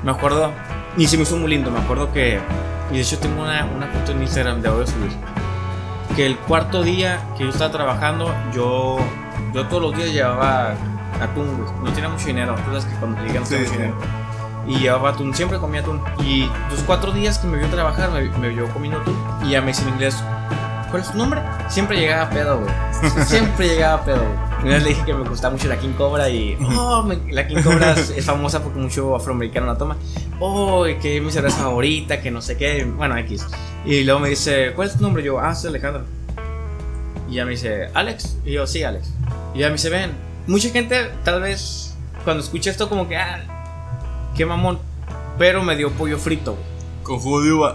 [0.03, 0.51] Me acuerdo,
[0.97, 2.39] y se me hizo muy lindo, me acuerdo que.
[2.91, 5.11] Y de hecho, tengo una, una foto en Instagram de voy a subir.
[6.15, 8.97] Que el cuarto día que yo estaba trabajando, yo.
[9.53, 10.73] Yo todos los días llevaba
[11.21, 11.69] atún, güey.
[11.83, 12.55] No tenía mucho dinero.
[12.55, 13.77] Tú sabes que cuando llegan no Sí, tengo mucho sí.
[13.77, 13.95] dinero.
[14.67, 16.01] Y llevaba atún, siempre comía atún.
[16.23, 19.17] Y los cuatro días que me vio trabajar, me, me vio comiendo atún.
[19.43, 20.21] Y ya me dice en inglés,
[20.89, 21.41] ¿cuál es tu nombre?
[21.67, 22.71] Siempre llegaba a pedo, güey.
[23.25, 24.50] Siempre llegaba a pedo, güey.
[24.63, 26.55] Una vez le dije que me gustaba mucho la King Cobra y.
[26.77, 29.97] Oh, me- la King Cobra es, es famosa porque mucho afroamericano la toma.
[30.39, 32.83] Oh, que es mi cerveza favorita, que no sé qué.
[32.85, 33.45] Bueno, X.
[33.85, 35.23] Y luego me dice, ¿cuál es tu nombre?
[35.23, 36.03] Yo, ah, soy Alejandro.
[37.29, 38.37] Y ya me dice, Alex.
[38.45, 39.11] Y yo, sí, Alex.
[39.55, 40.11] Y ya me dice, ven.
[40.45, 44.77] Mucha gente, tal vez, cuando escucha esto, como que, ah, qué mamón.
[45.39, 46.65] Pero me dio pollo frito, güey.
[47.03, 47.73] Con jugo de uva.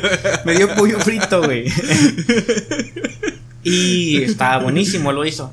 [0.44, 1.64] Me dio pollo frito, güey.
[3.62, 5.52] y estaba buenísimo, lo hizo.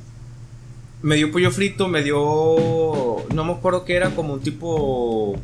[1.01, 3.17] Me dio pollo frito, me dio.
[3.33, 5.35] No me acuerdo que era como un tipo.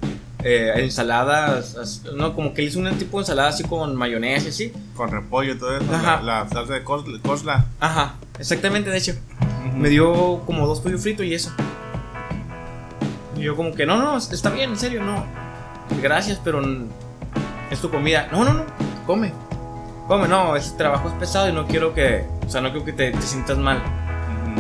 [0.43, 1.75] Eh, ensaladas.
[1.75, 4.71] as- No, como que hizo un tipo de ensalada así con mayonesa, así.
[4.95, 5.85] Con repollo y todo eso.
[5.93, 6.21] Ajá.
[6.21, 7.65] La, la salsa de cosla.
[7.79, 9.13] Ajá, exactamente, de hecho.
[9.75, 11.51] Me dio como dos pollo frito y eso.
[13.35, 15.23] Y yo, como que, no, no, está bien, en serio, no.
[16.01, 16.61] Gracias, pero
[17.71, 18.27] es tu comida.
[18.31, 18.63] No, no, no,
[19.05, 19.31] come.
[20.07, 22.25] Come, no, ese trabajo es pesado y no quiero que.
[22.45, 23.81] O sea, no quiero que te, te sientas mal.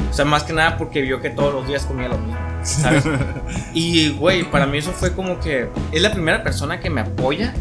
[0.09, 3.03] O sea, más que nada porque vio que todos los días comía lo mismo, ¿sabes?
[3.73, 7.53] y, güey, para mí eso fue como que es la primera persona que me apoya,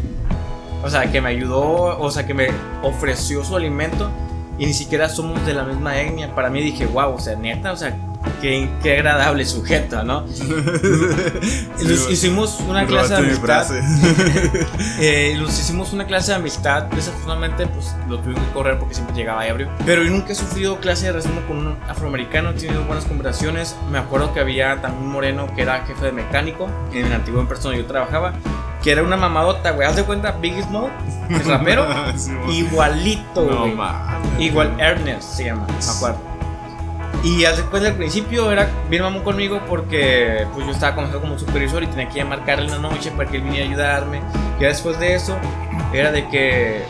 [0.83, 2.47] o sea, que me ayudó, o sea, que me
[2.81, 4.09] ofreció su alimento
[4.57, 6.33] y ni siquiera somos de la misma etnia.
[6.33, 7.95] Para mí dije, wow, o sea, neta, o sea,
[8.41, 10.21] qué, qué agradable sujeto, ¿no?
[11.83, 13.67] Nos hicimos una clase de amistad.
[14.99, 16.83] Eh, los hicimos una clase de amistad.
[16.83, 19.69] Desafortunadamente, pues lo tuvimos que correr porque siempre llegaba ebrio.
[19.85, 22.51] Pero yo nunca he sufrido clase de racismo con un afroamericano.
[22.51, 23.75] He tenido buenas conversaciones.
[23.91, 27.41] Me acuerdo que había también un moreno que era jefe de mecánico en el antiguo
[27.41, 28.33] empresa donde yo trabajaba.
[28.83, 29.87] Que era una mamadota, güey.
[29.87, 30.91] Haz de cuenta, Biggie Small,
[31.29, 31.87] el rapero.
[32.15, 34.39] Sí, igualito, No.
[34.39, 36.26] Igual Ernest se llama, me acuerdo.
[37.23, 41.37] Y al- después del principio era bien mamón conmigo porque pues yo estaba comenzando como
[41.37, 44.21] supervisor y tenía que marcarle en la noche para que él viniera a ayudarme.
[44.59, 45.35] Y después de eso
[45.93, 46.85] era de que,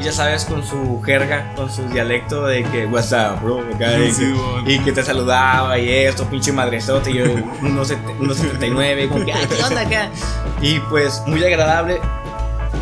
[0.00, 4.10] ya sabes, con su jerga, con su dialecto de que, what's up, bro, acá, y,
[4.12, 4.70] Sí, que, bueno.
[4.70, 7.24] y que te saludaba y esto, pinche madrezote, y yo
[7.62, 10.08] unos set- unos 79, como que, "Ah, ¿qué onda acá?
[10.62, 12.00] Y pues muy agradable,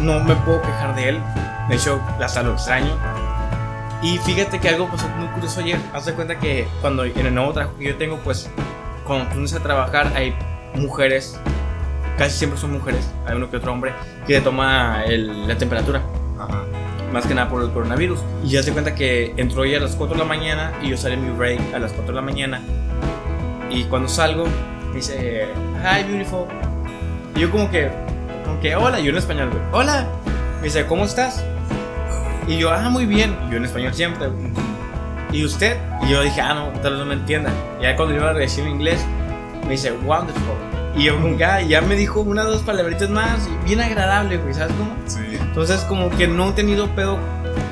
[0.01, 1.22] no me puedo quejar de él,
[1.68, 2.92] de hecho, hasta lo extraño.
[4.03, 5.79] Y fíjate que algo pasó muy curioso ayer.
[5.95, 8.49] Haz de cuenta que cuando en el nuevo trabajo que yo tengo, pues
[9.05, 10.35] cuando tú a trabajar, hay
[10.75, 11.39] mujeres,
[12.19, 13.93] casi siempre son mujeres, hay uno que otro hombre,
[14.27, 16.03] que te toma el- la temperatura,
[16.39, 16.65] Ajá.
[17.13, 18.21] más que nada por el coronavirus.
[18.45, 20.97] Y ya se cuenta que entró ella a las 4 de la mañana y yo
[20.97, 22.61] salí en mi break a las 4 de la mañana.
[23.71, 24.45] Y cuando salgo,
[24.95, 25.47] dice,
[25.83, 26.47] Hi, beautiful.
[27.35, 27.91] Y yo, como que,
[28.45, 30.07] como que, hola, yo en español, güey, hola.
[30.59, 31.45] Me dice, ¿cómo estás?
[32.47, 33.37] Y yo, ah, muy bien.
[33.51, 34.29] Yo en español siempre.
[35.33, 35.77] ¿Y usted?
[36.07, 37.51] Y yo dije, ah, no, tal vez no me entienda.
[37.81, 39.05] Y ya cuando iba a decir en inglés,
[39.65, 40.55] me dice, wonderful.
[40.97, 44.55] Y yo, que, ah, ya me dijo una o dos palabritas más, bien agradable, güey,
[44.55, 44.93] ¿sabes cómo?
[45.07, 45.37] Sí.
[45.39, 47.19] Entonces, como que no he tenido pedo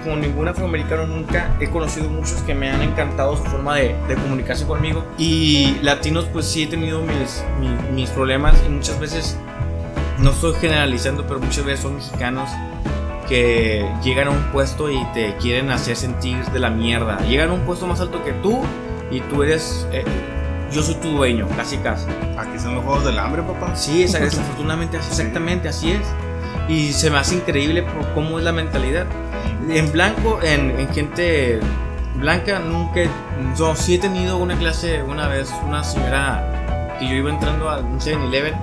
[0.04, 1.48] con ningún afroamericano nunca.
[1.60, 5.04] He conocido muchos que me han encantado su forma de, de comunicarse conmigo.
[5.16, 8.56] Y latinos, pues sí he tenido mis, mi- mis problemas.
[8.66, 9.38] Y muchas veces,
[10.18, 12.50] no estoy generalizando, pero muchas veces son mexicanos
[13.28, 17.18] que llegan a un puesto y te quieren hacer sentir de la mierda.
[17.20, 18.60] Llegan a un puesto más alto que tú
[19.10, 19.86] y tú eres.
[19.92, 20.04] eh,
[20.72, 22.06] yo soy tu dueño, casi casi.
[22.36, 23.76] Aquí son los juegos del hambre, papá.
[23.76, 26.00] Sí, esa- desafortunadamente, exactamente así es.
[26.68, 29.06] Y se me hace increíble por cómo es la mentalidad.
[29.68, 31.60] En blanco, en, en gente
[32.16, 33.02] blanca, nunca.
[33.56, 37.84] Yo sí he tenido una clase una vez, una señora que yo iba entrando al
[37.98, 38.54] 7-Eleven,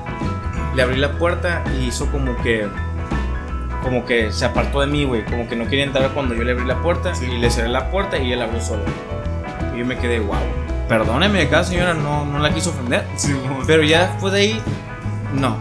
[0.75, 2.67] le abrí la puerta y hizo como que.
[3.81, 5.25] Como que se apartó de mí, güey.
[5.25, 7.25] Como que no quería entrar cuando yo le abrí la puerta Sí.
[7.25, 8.83] y le cerré la puerta y él abrió solo.
[9.75, 10.35] Y yo me quedé, wow.
[10.87, 13.05] Perdóneme, cada señora no, no la quiso ofender.
[13.15, 13.35] Sí.
[13.65, 14.61] Pero ya después de ahí,
[15.33, 15.55] no.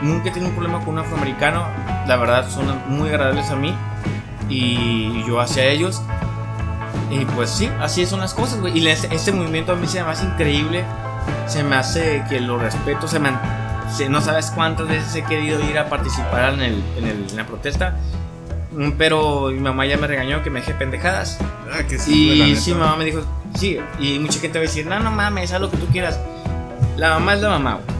[0.00, 1.66] Nunca he tenido un problema con un afroamericano.
[2.06, 3.74] La verdad, son muy agradables a mí.
[4.48, 6.02] Y yo hacia ellos.
[7.10, 8.78] Y pues sí, así son las cosas, güey.
[8.78, 10.84] Y este, movimiento a mí se me hace increíble.
[11.46, 13.08] Se me hace que lo respeto.
[13.08, 13.30] Se me,
[14.08, 17.46] no sabes cuántas veces he querido ir a participar en, el, en, el- en la
[17.46, 17.96] protesta.
[18.72, 21.38] Mm, Pero mi mamá ya me regañó que me dejé pendejadas.
[21.72, 23.20] Ah, que sí, Y sí, mi mamá me dijo,
[23.54, 23.78] sí.
[24.00, 26.18] Y mucha gente va a decir, no, no mames, haz lo que tú quieras.
[26.96, 27.94] La mamá es la mamá, güey.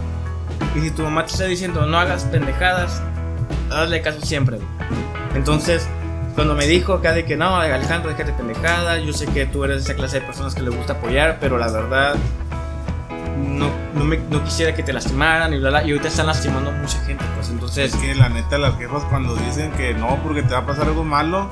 [0.76, 3.00] Y si tu mamá te está diciendo, no hagas pendejadas,
[3.70, 4.68] hazle caso siempre, güey.
[5.36, 5.86] Entonces,
[6.34, 9.84] cuando me dijo acá de que no, Alejandro, déjate pendejadas, yo sé que tú eres
[9.84, 12.14] esa clase de personas que le gusta apoyar, pero la verdad,
[13.44, 15.84] no, no, me, no quisiera que te lastimaran y bla, bla.
[15.84, 17.94] Y ahorita están lastimando a mucha gente, pues entonces.
[17.94, 20.86] Es que la neta, las jefas cuando dicen que no porque te va a pasar
[20.86, 21.48] algo malo,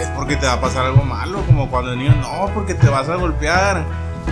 [0.00, 1.42] es porque te va a pasar algo malo.
[1.46, 3.84] Como cuando el niño, no, porque te vas a golpear.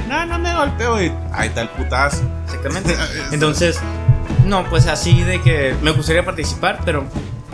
[0.09, 1.03] No, no me golpeo.
[1.03, 2.23] Y ahí está el putazo.
[2.45, 2.97] Exactamente.
[3.33, 3.81] Entonces,
[4.47, 7.05] no, pues así de que me gustaría participar, pero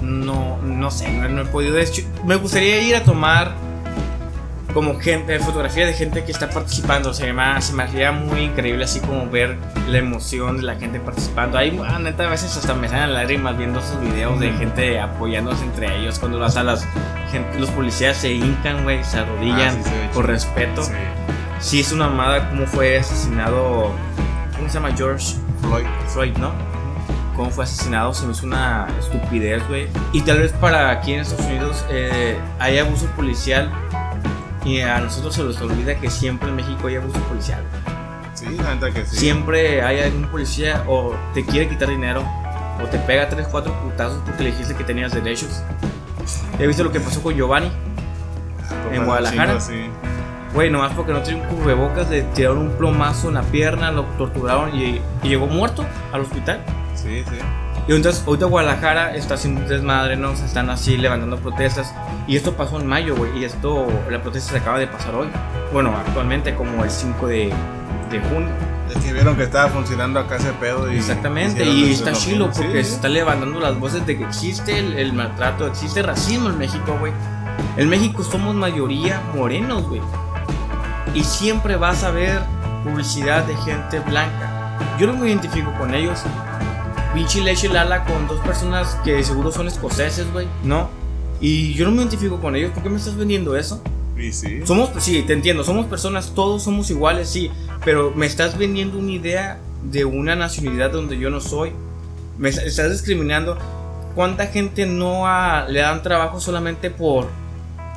[0.01, 1.75] no, no sé, no, no he podido.
[1.75, 3.66] De hecho, me gustaría ir a tomar
[4.77, 7.15] como gente, fotografía de gente que está participando.
[7.15, 9.57] Se me, se me hacía muy increíble así como ver
[9.89, 11.57] la emoción de la gente participando.
[11.57, 15.65] Ahí, ah, neta, a veces hasta me salen lágrimas viendo esos videos de gente apoyándose
[15.65, 16.19] entre ellos.
[16.19, 16.57] Cuando las
[17.33, 20.83] gente, los policías se hincan, güey, se arrodillan Ah, sí, se por respeto.
[20.83, 20.93] Sí.
[21.59, 23.93] Sí, es una amada cómo fue asesinado.
[24.57, 24.95] ¿Cómo se llama?
[24.95, 25.87] George Floyd.
[26.09, 26.53] Floyd, ¿no?
[27.35, 29.89] Cómo fue asesinado, se me hizo una estupidez, güey.
[30.13, 33.71] Y tal vez para aquí en Estados Unidos eh, hay abuso policial
[34.67, 37.63] y a nosotros se nos olvida que siempre en México hay abuso policial.
[38.35, 39.17] Sí, la neta que sí.
[39.17, 42.25] Siempre hay algún policía o te quiere quitar dinero
[42.83, 45.63] o te pega 3, 4 putazos porque le dijiste que tenías derechos.
[46.59, 47.71] ¿Ya viste lo que pasó con Giovanni?
[48.85, 49.61] Por en Guadalajara.
[49.61, 49.89] sí.
[50.53, 54.05] Güey, nomás porque no tenía un cubrebocas, le tiraron un plomazo en la pierna, lo
[54.17, 56.65] torturaron y, y llegó muerto al hospital.
[56.95, 57.37] Sí, sí.
[57.89, 60.35] Y entonces, ahorita Guadalajara está haciendo un desmadre, ¿no?
[60.35, 61.95] Se están así levantando protestas.
[62.27, 63.39] Y esto pasó en mayo, güey.
[63.39, 65.29] Y esto, la protesta se acaba de pasar hoy.
[65.73, 67.53] Bueno, actualmente como el 5 de,
[68.11, 68.49] de junio.
[68.91, 70.97] Es que vieron que estaba funcionando acá ese pedo y.
[70.97, 71.65] Exactamente.
[71.65, 74.99] Y está lo chilo porque Sí, se está levantando las voces de que existe el,
[74.99, 77.13] el maltrato, existe racismo en México, güey.
[77.77, 80.01] En México somos mayoría morenos, güey.
[81.15, 82.41] Y siempre vas a ver
[82.85, 84.77] publicidad de gente blanca.
[84.99, 86.23] Yo no me identifico con ellos.
[87.17, 90.91] Pinche leche lala con dos personas que seguro son escoceses, güey, ¿no?
[91.41, 92.73] Y yo no me identifico con ellos.
[92.73, 93.83] ¿Por qué me estás vendiendo eso?
[94.19, 94.61] Y sí.
[94.67, 97.51] Somos, sí, te entiendo, somos personas, todos somos iguales, sí,
[97.87, 99.59] pero me estás vendiendo una idea
[99.91, 101.73] de una nacionalidad donde yo no soy.
[102.37, 103.57] Me est- estás discriminando.
[104.15, 107.29] ¿Cuánta gente no ha- le dan trabajo solamente por,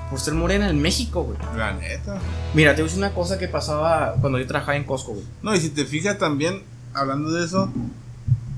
[0.09, 1.37] por ser morena en México, güey?
[1.57, 2.19] La neta.
[2.53, 5.25] Mira, te voy a decir una cosa que pasaba cuando yo trabajaba en Costco, güey.
[5.41, 7.69] No, y si te fijas también, hablando de eso,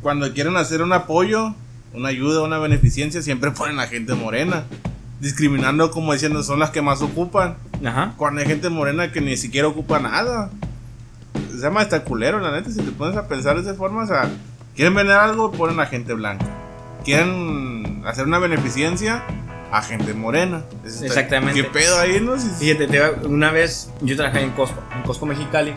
[0.01, 1.53] cuando quieren hacer un apoyo,
[1.93, 4.63] una ayuda, una beneficencia, siempre ponen a gente morena.
[5.19, 7.55] Discriminando como diciendo son las que más ocupan.
[7.85, 8.13] Ajá.
[8.17, 10.49] Cuando hay gente morena que ni siquiera ocupa nada.
[11.51, 14.07] Se llama hasta culero, la neta, si te pones a pensar de esa forma, o
[14.07, 14.29] sea,
[14.75, 16.45] quieren vender algo, ponen a gente blanca.
[17.05, 19.23] Quieren hacer una beneficencia
[19.71, 20.63] a gente morena.
[20.85, 21.61] Está- Exactamente.
[21.61, 22.39] ¿Qué pedo ahí, no?
[22.39, 25.73] Si- Fíjate, te- una vez yo trabajé en Costco, en Costco Mexicali,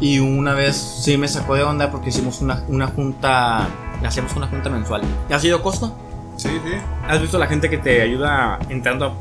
[0.00, 3.66] y una vez sí me sacó de onda porque hicimos una, una junta,
[4.04, 5.02] hacíamos una junta mensual.
[5.30, 5.94] ¿Has ido a Costco?
[6.36, 6.72] Sí, sí.
[7.08, 9.16] ¿Has visto la gente que te ayuda entrando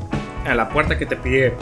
[0.47, 1.55] a la puerta que te pide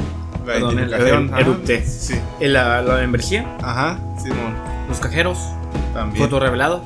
[0.46, 1.24] La Perdón, el- identificación.
[1.38, 1.82] el- ajá.
[1.86, 2.20] Sí.
[2.40, 4.54] el- la, la membresía, Ajá, Simón.
[4.90, 5.40] los cajeros,
[5.94, 6.24] También.
[6.24, 6.82] foto revelado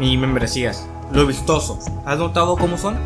[0.00, 0.86] y membresías?
[1.12, 1.78] Lo vistoso.
[2.04, 2.96] ¿Has notado cómo son?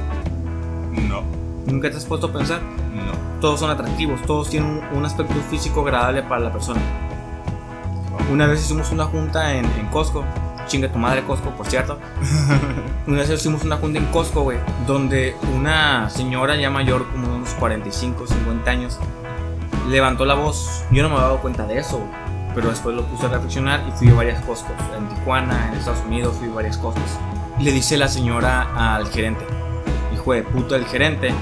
[1.09, 1.23] No,
[1.67, 2.61] ¿Nunca te has puesto a pensar?
[2.95, 3.41] no.
[3.41, 6.81] Todos son atractivos, todos tienen un, un aspecto físico agradable para la persona.
[8.31, 10.25] Una vez hicimos una junta en, en Costco.
[10.69, 11.99] Chinga tu madre Costco, por cierto.
[13.09, 14.59] Una vez hicimos una junta en Costco, güey.
[14.87, 18.99] Donde una señora ya mayor, como de unos 45, 50 años,
[19.89, 20.85] levantó la voz.
[20.93, 22.11] Yo no me había dado cuenta de eso, güey.
[22.55, 24.77] Pero después lo puse a reflexionar y fui a varias Costcos.
[24.97, 27.19] En Tijuana, en Estados Unidos, fui a varias Costcos.
[27.59, 29.45] Y le dice la señora al gerente,
[30.15, 31.35] hijo de puta del gerente,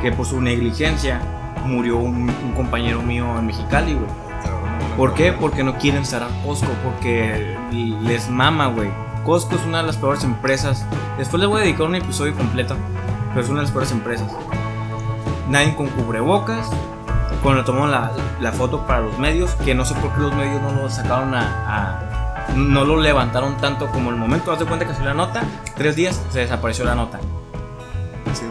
[0.00, 1.20] que por su negligencia
[1.66, 4.29] murió un, un compañero mío en Mexicali, güey.
[4.96, 5.32] ¿Por qué?
[5.32, 7.56] Porque no quieren cerrar Costco, porque
[8.02, 8.90] les mama, güey.
[9.24, 10.84] Costco es una de las peores empresas.
[11.18, 12.76] Después les voy a dedicar un episodio completo,
[13.30, 14.26] pero es una de las peores empresas.
[15.48, 16.68] Nadie con cubrebocas.
[17.42, 20.60] Cuando tomaron la, la foto para los medios, que no sé por qué los medios
[20.60, 22.06] no lo sacaron a, a-
[22.54, 24.52] no lo levantaron tanto como el momento.
[24.52, 25.42] Haz de cuenta que salió la nota,
[25.76, 27.18] tres días se desapareció la nota.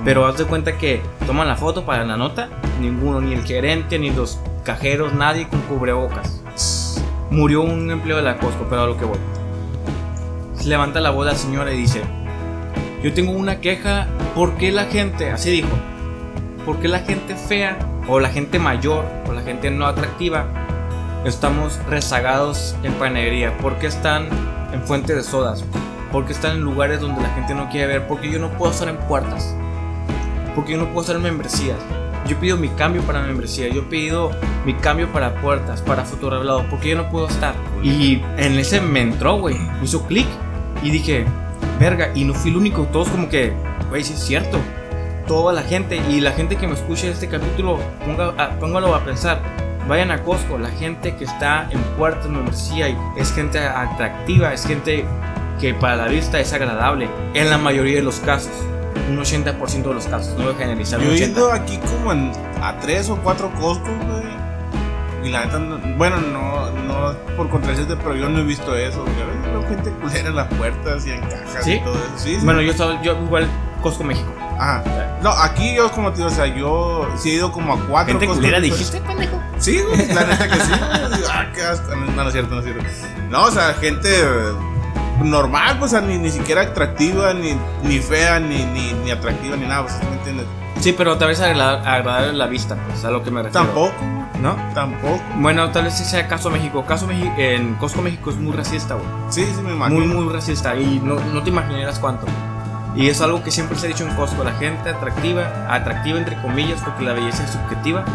[0.04, 4.00] Pero haz de cuenta que toman la foto para la nota, ninguno, ni el gerente,
[4.00, 7.04] ni los cajeros, nadie con cubrebocas.
[7.30, 9.20] Murió un empleo de la Costco, pero a lo que voy.
[10.56, 12.02] Se levanta la voz la señora y dice,
[13.04, 15.70] yo tengo una queja, ¿por qué la gente, así dijo,
[16.66, 20.46] por qué la gente fea, o la gente mayor, o la gente no atractiva,
[21.24, 23.56] estamos rezagados en panadería?
[23.58, 24.28] ¿Por qué están
[24.74, 25.64] en fuente de sodas?
[26.12, 28.08] ¿Por qué están en lugares donde la gente no quiere ver?
[28.08, 29.56] Porque yo no puedo estar en puertas.
[30.60, 31.78] Porque yo no puedo en membresías.
[32.28, 33.70] Yo pido mi cambio para membresía.
[33.70, 34.32] Yo he pedido
[34.66, 36.66] mi cambio para puertas, para fotorevelado.
[36.70, 37.54] Porque yo no puedo estar.
[37.82, 39.56] Y en ese me entró, güey.
[39.58, 40.28] Me hizo clic.
[40.84, 41.24] Y dije,
[41.80, 42.10] verga.
[42.14, 42.84] Y no fui el único.
[42.92, 43.54] Todos como que,
[43.90, 44.58] güey, sí es cierto.
[45.28, 46.02] Toda la gente.
[46.10, 49.40] Y la gente que me escuche este capítulo, ponga, a- póngalo a pensar.
[49.88, 50.58] Vayan a Costco.
[50.58, 52.94] La gente que está en puertas, membresía.
[53.16, 54.54] Es gente atractiva.
[54.54, 55.06] Es gente
[55.62, 57.08] que para la vista es agradable.
[57.34, 58.52] En la mayoría de los casos.
[59.10, 60.38] Un 80% de los casos.
[60.38, 61.00] No voy a generalizar.
[61.00, 61.40] Yo he 80.
[61.40, 62.32] ido aquí como en-
[62.62, 64.30] a tres o cuatro Costco, güey.
[65.24, 69.02] Y la neta, no- bueno, no, no por contradecirte, pero yo no he visto eso.
[69.04, 69.22] güey.
[69.22, 71.74] A veces veo gente culera en las puertas y en cajas ¿Sí?
[71.74, 72.04] y todo eso.
[72.18, 72.46] Sí, sí.
[72.46, 73.48] Bueno, yo estaba, yo igual
[73.82, 74.34] Costco México.
[74.58, 74.84] Ajá.
[75.22, 78.14] No, aquí yo como te digo, o sea, yo sí he ido como a cuatro
[78.14, 79.42] Gente Costco culera, dijiste, pendejo.
[79.58, 80.70] Sí, güey, la neta que sí.
[80.70, 81.22] güey.
[81.32, 81.96] Ah, qué asco.
[81.96, 82.84] No, no es cierto, no es cierto.
[83.30, 84.10] No, o sea, gente
[85.24, 89.56] normal, pues, o sea, ni, ni siquiera atractiva, ni, ni fea, ni, ni, ni atractiva,
[89.56, 90.46] ni nada, pues, ¿sí ¿me entiendes?
[90.80, 93.66] Sí, pero tal vez agrada- agradable la vista, pues, a lo que me refiero.
[93.66, 93.94] Tampoco,
[94.42, 94.56] ¿No?
[94.74, 95.20] tampoco.
[95.36, 96.86] Bueno, tal vez sea caso México.
[96.86, 99.06] Caso México, en Costco México es muy racista, güey.
[99.30, 100.00] Sí, sí, me imagino.
[100.00, 100.74] Muy, muy racista.
[100.78, 102.26] Y no, no te imaginarás cuánto.
[102.96, 104.42] Y es algo que siempre se ha dicho en Costco.
[104.46, 108.06] La gente atractiva, atractiva entre comillas, porque la belleza es subjetiva,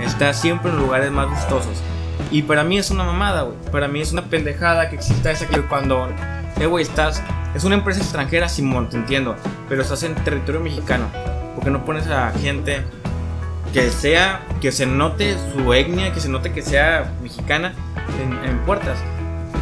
[0.00, 1.82] está siempre en lugares más gustosos.
[2.30, 3.56] Y para mí es una mamada, güey.
[3.72, 6.08] Para mí es una pendejada que exista esa que cuando,
[6.64, 7.22] güey, estás.
[7.54, 9.36] Es una empresa extranjera, Simón, te entiendo.
[9.68, 11.06] Pero estás en territorio mexicano.
[11.54, 12.82] porque no pones a gente
[13.74, 17.74] que sea, que se note su etnia, que se note que sea mexicana
[18.22, 18.98] en, en puertas?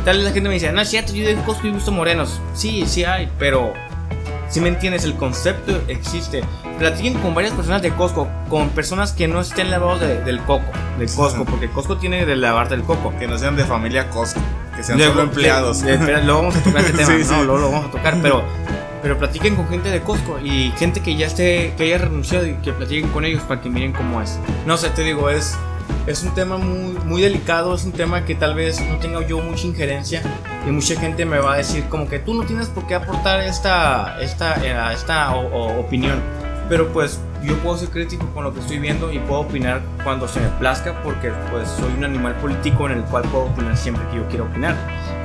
[0.04, 2.40] Tal vez la gente me dice, no es cierto, yo de Costco he visto morenos.
[2.52, 3.72] Sí, sí hay, pero
[4.54, 6.42] si me entiendes, el concepto existe.
[6.78, 10.64] Platiquen con varias personas de Costco, con personas que no estén lavados de- del coco,
[10.98, 13.12] de Costco, porque Costco tiene de lavar del coco.
[13.18, 14.40] Que no sean de familia Costco,
[14.76, 15.82] que sean Luego- solo empleados.
[15.82, 17.44] de- espera, luego vamos a tocar este tema, Sí, no, sí.
[17.44, 18.42] luego lo vamos a tocar, pero,
[19.02, 22.54] pero platiquen con gente de Costco y gente que ya esté, que haya renunciado y
[22.54, 24.38] que platiquen con ellos para que miren cómo es.
[24.66, 25.56] No sé, te digo, es,
[26.06, 29.38] es un tema muy, muy delicado, es un tema que tal vez no tenga yo
[29.40, 30.22] mucha injerencia
[30.66, 33.40] y mucha gente me va a decir como que tú no tienes por qué aportar
[33.40, 36.20] esta, esta, eh, esta o- o- opinión.
[36.68, 40.26] Pero pues yo puedo ser crítico con lo que estoy viendo y puedo opinar cuando
[40.26, 44.02] se me plazca porque pues soy un animal político en el cual puedo opinar siempre
[44.10, 44.74] que yo quiero opinar.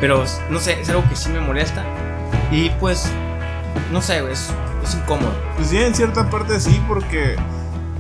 [0.02, 1.84] Pero no sé, es algo que sí me molesta
[2.52, 3.10] y pues
[3.92, 4.50] no sé, es,
[4.84, 5.32] es incómodo.
[5.56, 7.36] Pues sí, en cierta parte sí, porque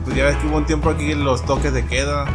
[0.03, 2.25] pues ya ves que hubo un tiempo aquí los toques de queda.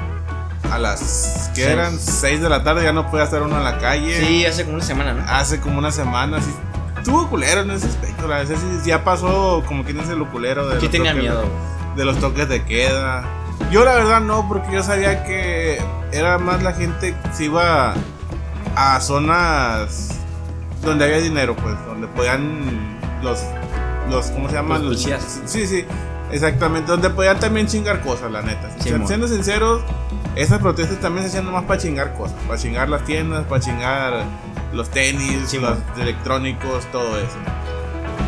[0.72, 3.78] A las que eran 6 de la tarde ya no puede estar uno en la
[3.78, 4.18] calle.
[4.26, 5.22] Sí, hace como una semana, ¿no?
[5.28, 6.52] Hace como una semana, sí.
[6.98, 8.26] Estuvo culero en ese aspecto.
[8.26, 8.54] La sí,
[8.84, 11.44] ya pasó como quien dice lo culero de los tenía toques- miedo.
[11.96, 13.24] de los toques de queda.
[13.70, 15.80] Yo la verdad no, porque yo sabía que
[16.12, 17.94] era más la gente que se iba
[18.74, 20.10] a zonas
[20.82, 23.40] donde había dinero, pues, donde podían los,
[24.10, 24.78] los ¿cómo se llaman?
[24.82, 25.40] Los policías.
[25.44, 25.84] Sí, sí,
[26.32, 28.70] exactamente, donde podían también chingar cosas, la neta.
[28.80, 29.82] Sí, siendo sinceros,
[30.36, 34.24] esas protestas también se hacían nomás para chingar cosas, para chingar las tiendas, para chingar
[34.72, 36.00] los tenis, Sí, los mon.
[36.00, 37.36] electrónicos, todo eso.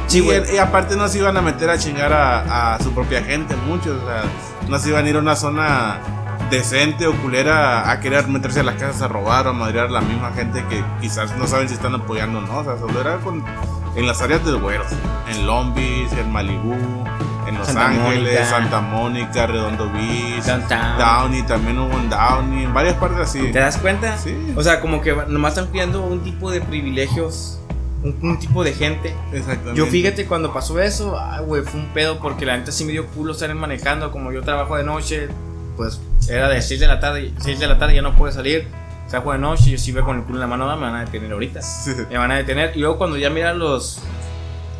[0.06, 3.22] Sí, y, y aparte no se iban a meter a chingar a, a su propia
[3.22, 4.00] gente, muchos.
[4.02, 4.22] O sea,
[4.68, 5.98] no se iban a ir a una zona
[6.48, 9.90] decente o culera a querer meterse a las casas a robar o a madrear a
[9.90, 12.58] la misma gente que quizás no saben si están apoyando o no.
[12.58, 13.42] O sea, solo era con,
[13.96, 14.86] en las áreas del güeros.
[15.28, 16.76] En Long Beach, en Malibu,
[17.46, 18.44] en Los Santa Ángeles, Mónica.
[18.44, 20.98] Santa Mónica, Redondo Beach, Downtown.
[20.98, 23.52] Downey, también hubo en Downey, en varias partes así.
[23.52, 24.16] ¿Te das cuenta?
[24.18, 24.34] Sí.
[24.56, 27.60] O sea, como que nomás están pidiendo un tipo de privilegios,
[28.02, 29.14] un, un tipo de gente.
[29.32, 29.78] Exactamente.
[29.78, 32.92] Yo fíjate cuando pasó eso, ay, güey, fue un pedo porque la neta sí me
[32.92, 35.28] dio culo estar manejando, como yo trabajo de noche,
[35.76, 38.66] pues era de 6 de la tarde, 6 de la tarde ya no puedo salir,
[39.08, 41.04] trabajo de noche, yo sí veo con el culo en la mano, me van a
[41.04, 41.62] detener ahorita.
[41.62, 41.92] Sí.
[42.10, 44.00] Me van a detener y luego cuando ya miran los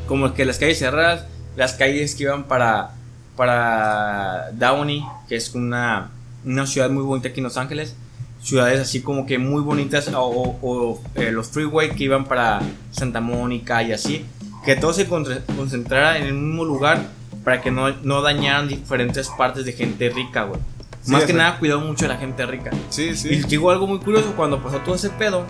[0.09, 1.27] como que las calles cerradas,
[1.57, 2.91] las calles que iban para
[3.37, 6.11] para Downey, que es una
[6.45, 7.97] una ciudad muy bonita aquí en Los Ángeles,
[8.41, 12.61] ciudades así como que muy bonitas o, o- o, eh, los freeway que iban para
[12.93, 14.25] Santa Mónica y así,
[14.65, 17.03] que todo se concentrara en el mismo lugar
[17.45, 20.61] para que no, no dañaran diferentes partes de gente rica, güey.
[21.03, 21.37] Sí, Más que exacto.
[21.43, 22.71] nada cuidado mucho de la gente rica.
[22.91, 23.43] Sí, Y sí.
[23.45, 25.45] llegó algo muy curioso cuando pasó todo ese pedo.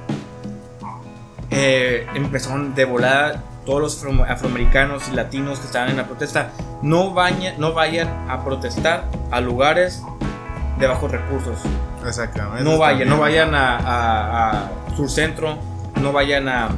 [1.50, 6.50] Eh, empezaron de volar todos los afro- afroamericanos y latinos que estaban en la protesta.
[6.82, 10.02] No, baña- no vayan a protestar a lugares
[10.78, 11.58] de bajos recursos.
[12.06, 12.62] Exactamente.
[12.64, 15.58] No vayan, no vayan a, a, a Sur Centro.
[16.00, 16.68] No vayan a.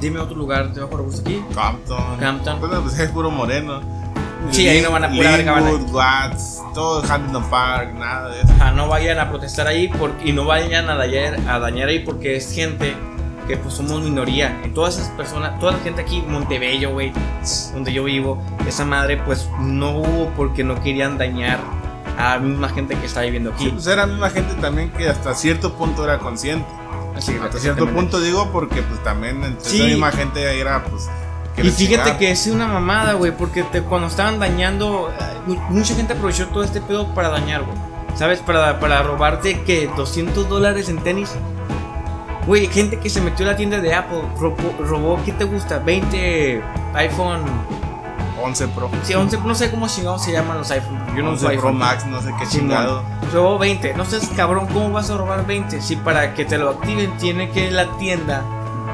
[0.00, 1.42] Dime otro lugar de bajos recursos aquí.
[1.54, 2.18] Compton.
[2.20, 2.60] Campton.
[2.60, 3.80] Bueno, pues es puro moreno.
[4.50, 8.52] Sí, ahí no van a- a- Linwood, Watts, todo Huntington Park, nada de eso.
[8.52, 12.00] Ajá, no vayan a protestar ahí por- y no vayan a dañar, a dañar ahí
[12.00, 12.94] porque es gente
[13.46, 14.60] que pues somos minoría.
[14.64, 17.12] En todas esas personas, toda la gente aquí, Montebello, güey,
[17.72, 21.58] donde yo vivo, esa madre pues no hubo porque no querían dañar
[22.18, 23.72] a la misma gente que está viviendo Sí, aquí.
[23.74, 26.66] pues era la misma gente también que hasta cierto punto era consciente.
[27.14, 29.76] Así que, Hasta cierto punto digo porque pues también entre Sí.
[29.78, 31.08] esa misma gente era pues...
[31.54, 35.54] que Y fíjate que es una mamada, güey, porque te- cuando estaban dañando, eh, mu-
[35.70, 37.76] mucha gente aprovechó todo este pedo para dañar, güey.
[38.16, 38.40] ¿Sabes?
[38.40, 41.34] Para, para robarte que 200 dólares en tenis.
[42.46, 45.78] Güey, gente que se metió a la tienda de Apple, robó, robó ¿qué te gusta?
[45.80, 46.62] 20
[46.94, 47.42] iPhone,
[48.40, 48.88] 11 Pro.
[49.02, 50.98] sí, 11, no sé cómo chingados se llaman los iPhone.
[51.16, 51.72] Yo no 11 uso Pro.
[51.72, 53.02] Max, no sé qué Sí, chingado.
[53.32, 53.94] Robó 20.
[53.94, 55.80] No seas cabrón, ¿cómo vas a robar 20?
[55.80, 58.44] Si para que te lo activen tiene que la tienda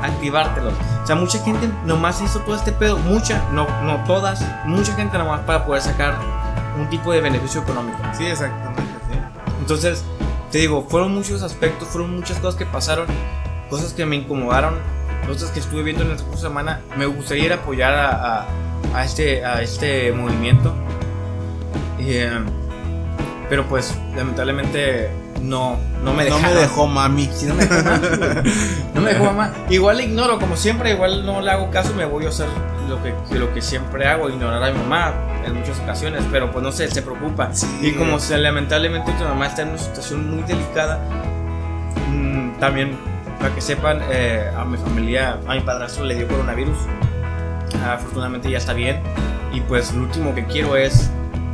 [0.02, 0.72] activártelos.
[1.02, 5.18] O sea, mucha gente nomás hizo todo este pedo, mucha, no, no todas, mucha gente
[5.18, 6.16] nomás para poder sacar
[6.78, 7.98] un tipo de beneficio económico.
[8.16, 9.18] Sí, exactamente, sí.
[9.60, 10.04] Entonces,
[10.52, 13.06] te digo, fueron muchos aspectos, fueron muchas cosas que pasaron,
[13.70, 14.74] cosas que me incomodaron,
[15.26, 16.82] cosas que estuve viendo en curso de semana.
[16.96, 18.46] Me gustaría ir a apoyar a, a,
[18.94, 20.74] a este, a este movimiento.
[21.98, 22.30] Y, eh,
[23.48, 25.10] pero pues, lamentablemente,
[25.42, 26.54] no, no me No dejaron.
[26.54, 27.28] me dejó mami.
[27.34, 28.00] Sí, no me dejó mamá.
[28.94, 29.52] No me dejó mamá.
[29.70, 32.46] Igual le ignoro, como siempre, igual no le hago caso, me voy a hacer
[32.88, 35.12] lo que, lo que siempre hago, ignorar a mi mamá
[35.44, 37.50] en muchas ocasiones, pero pues no sé, se preocupa.
[37.52, 37.66] Sí.
[37.80, 41.00] Y como se, lamentablemente tu mamá está en una situación muy delicada,
[42.10, 42.96] mm, también
[43.38, 46.76] para que sepan, eh, a mi familia, a mi padrastro le dio coronavirus.
[47.84, 49.00] Afortunadamente ya está bien.
[49.52, 51.10] Y pues lo último que quiero es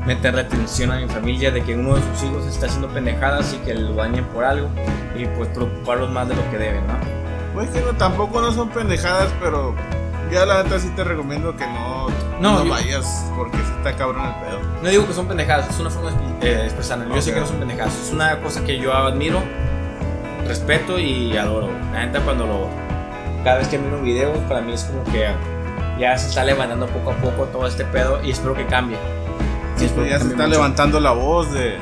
[0.08, 3.58] meterle atención a mi familia de que uno de sus hijos está haciendo pendejadas y
[3.58, 4.68] que lo dañen por algo.
[5.14, 6.94] Y pues preocuparlos más de lo que deben, ¿no?
[7.54, 9.74] Pues que no, tampoco no son pendejadas, pero
[10.32, 12.08] ya la neta sí te recomiendo que no,
[12.40, 14.58] No, no, yo- vayas porque sí está cabrón el pedo.
[14.82, 17.14] No digo que son pendejadas, es una forma de eh, expresarlo.
[17.14, 19.42] Yo sé que no son pendejadas, es una cosa que yo admiro,
[20.46, 21.68] respeto y adoro.
[21.92, 22.68] La neta, cuando lo.
[23.44, 25.28] Cada vez que miro videos, para mí es como que
[25.98, 28.96] ya se está levantando poco a poco todo este pedo y espero que cambie.
[29.86, 30.48] Pues ya se está mucho.
[30.48, 31.78] levantando la voz de,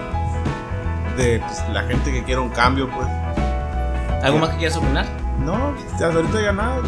[1.16, 3.07] de pues, la gente que quiere un cambio, pues.
[4.22, 5.07] ¿Algo más que quieras opinar?
[5.44, 6.80] No, hasta ahorita ya nada.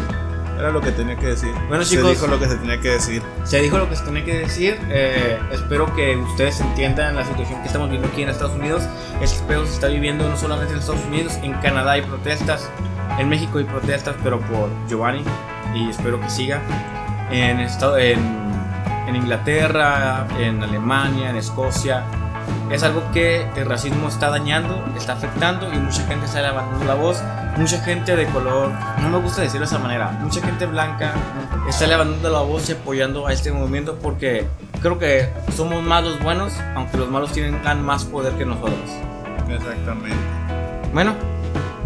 [0.57, 1.53] Era lo que tenía que decir.
[1.69, 2.09] Bueno, se chicos.
[2.11, 3.23] dijo lo que se tenía que decir.
[3.45, 4.77] Se dijo lo que se tenía que decir.
[4.89, 8.83] eh, espero que ustedes entiendan la situación que estamos viendo aquí en Estados Unidos.
[9.21, 12.69] Este pedo se está viviendo no solamente en Estados Unidos, en Canadá hay protestas,
[13.17, 15.23] en México hay protestas, pero por Giovanni.
[15.75, 16.59] Y espero que siga.
[17.31, 18.17] En, estado, en,
[19.09, 22.03] en Inglaterra, en Alemania, en Escocia.
[22.71, 26.93] Es algo que el racismo está dañando, está afectando y mucha gente está levantando la
[26.93, 27.21] voz.
[27.57, 31.13] Mucha gente de color, no me gusta decirlo de esa manera, mucha gente blanca
[31.67, 34.47] está levantando la voz y apoyando a este movimiento porque
[34.81, 38.79] creo que somos más los buenos, aunque los malos tienen tan más poder que nosotros.
[39.49, 40.17] Exactamente.
[40.93, 41.13] Bueno,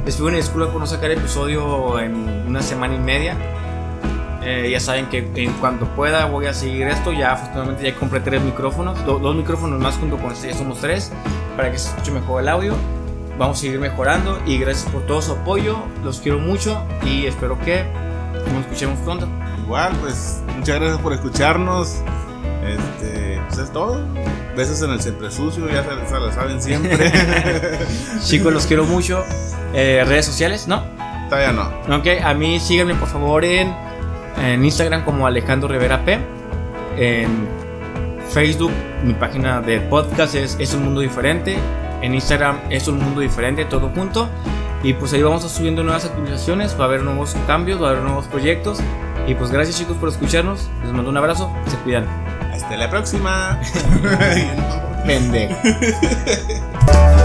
[0.06, 2.14] les pido una disculpa por no sacar episodio en
[2.48, 3.36] una semana y media.
[4.46, 7.12] Eh, ya saben que en cuanto pueda voy a seguir esto.
[7.14, 10.80] Ya afortunadamente ya compré tres micrófonos, do- dos micrófonos más junto con este ya somos
[10.80, 11.12] tres
[11.56, 12.76] para que se escuche mejor el audio.
[13.38, 15.78] Vamos a seguir mejorando y gracias por todo su apoyo.
[16.04, 17.84] Los quiero mucho y espero que
[18.54, 19.28] nos escuchemos pronto.
[19.66, 21.96] Igual, pues, muchas gracias por escucharnos.
[22.68, 24.02] Este, pues es todo.
[24.56, 27.12] Besos en el siempre sucio, ya se, se lo saben siempre.
[28.24, 29.24] Chicos, los quiero mucho.
[29.74, 30.84] Eh, redes sociales, ¿no?
[31.30, 31.96] Todavía no.
[31.98, 33.74] Ok, a mí síganme por favor en,
[34.38, 36.20] en Instagram como Alejandro Rivera P.
[36.98, 37.48] En
[38.30, 38.72] Facebook,
[39.04, 41.58] mi página de podcast es Es un Mundo Diferente.
[42.02, 44.30] En Instagram es un Mundo Diferente, todo junto.
[44.84, 47.92] Y pues ahí vamos a subiendo nuevas actualizaciones, va a haber nuevos cambios, va a
[47.92, 48.80] haber nuevos proyectos.
[49.26, 50.70] Y pues gracias chicos por escucharnos.
[50.84, 52.06] Les mando un abrazo, se cuidan.
[52.52, 53.60] Hasta la próxima.
[55.06, 55.56] Pendejo.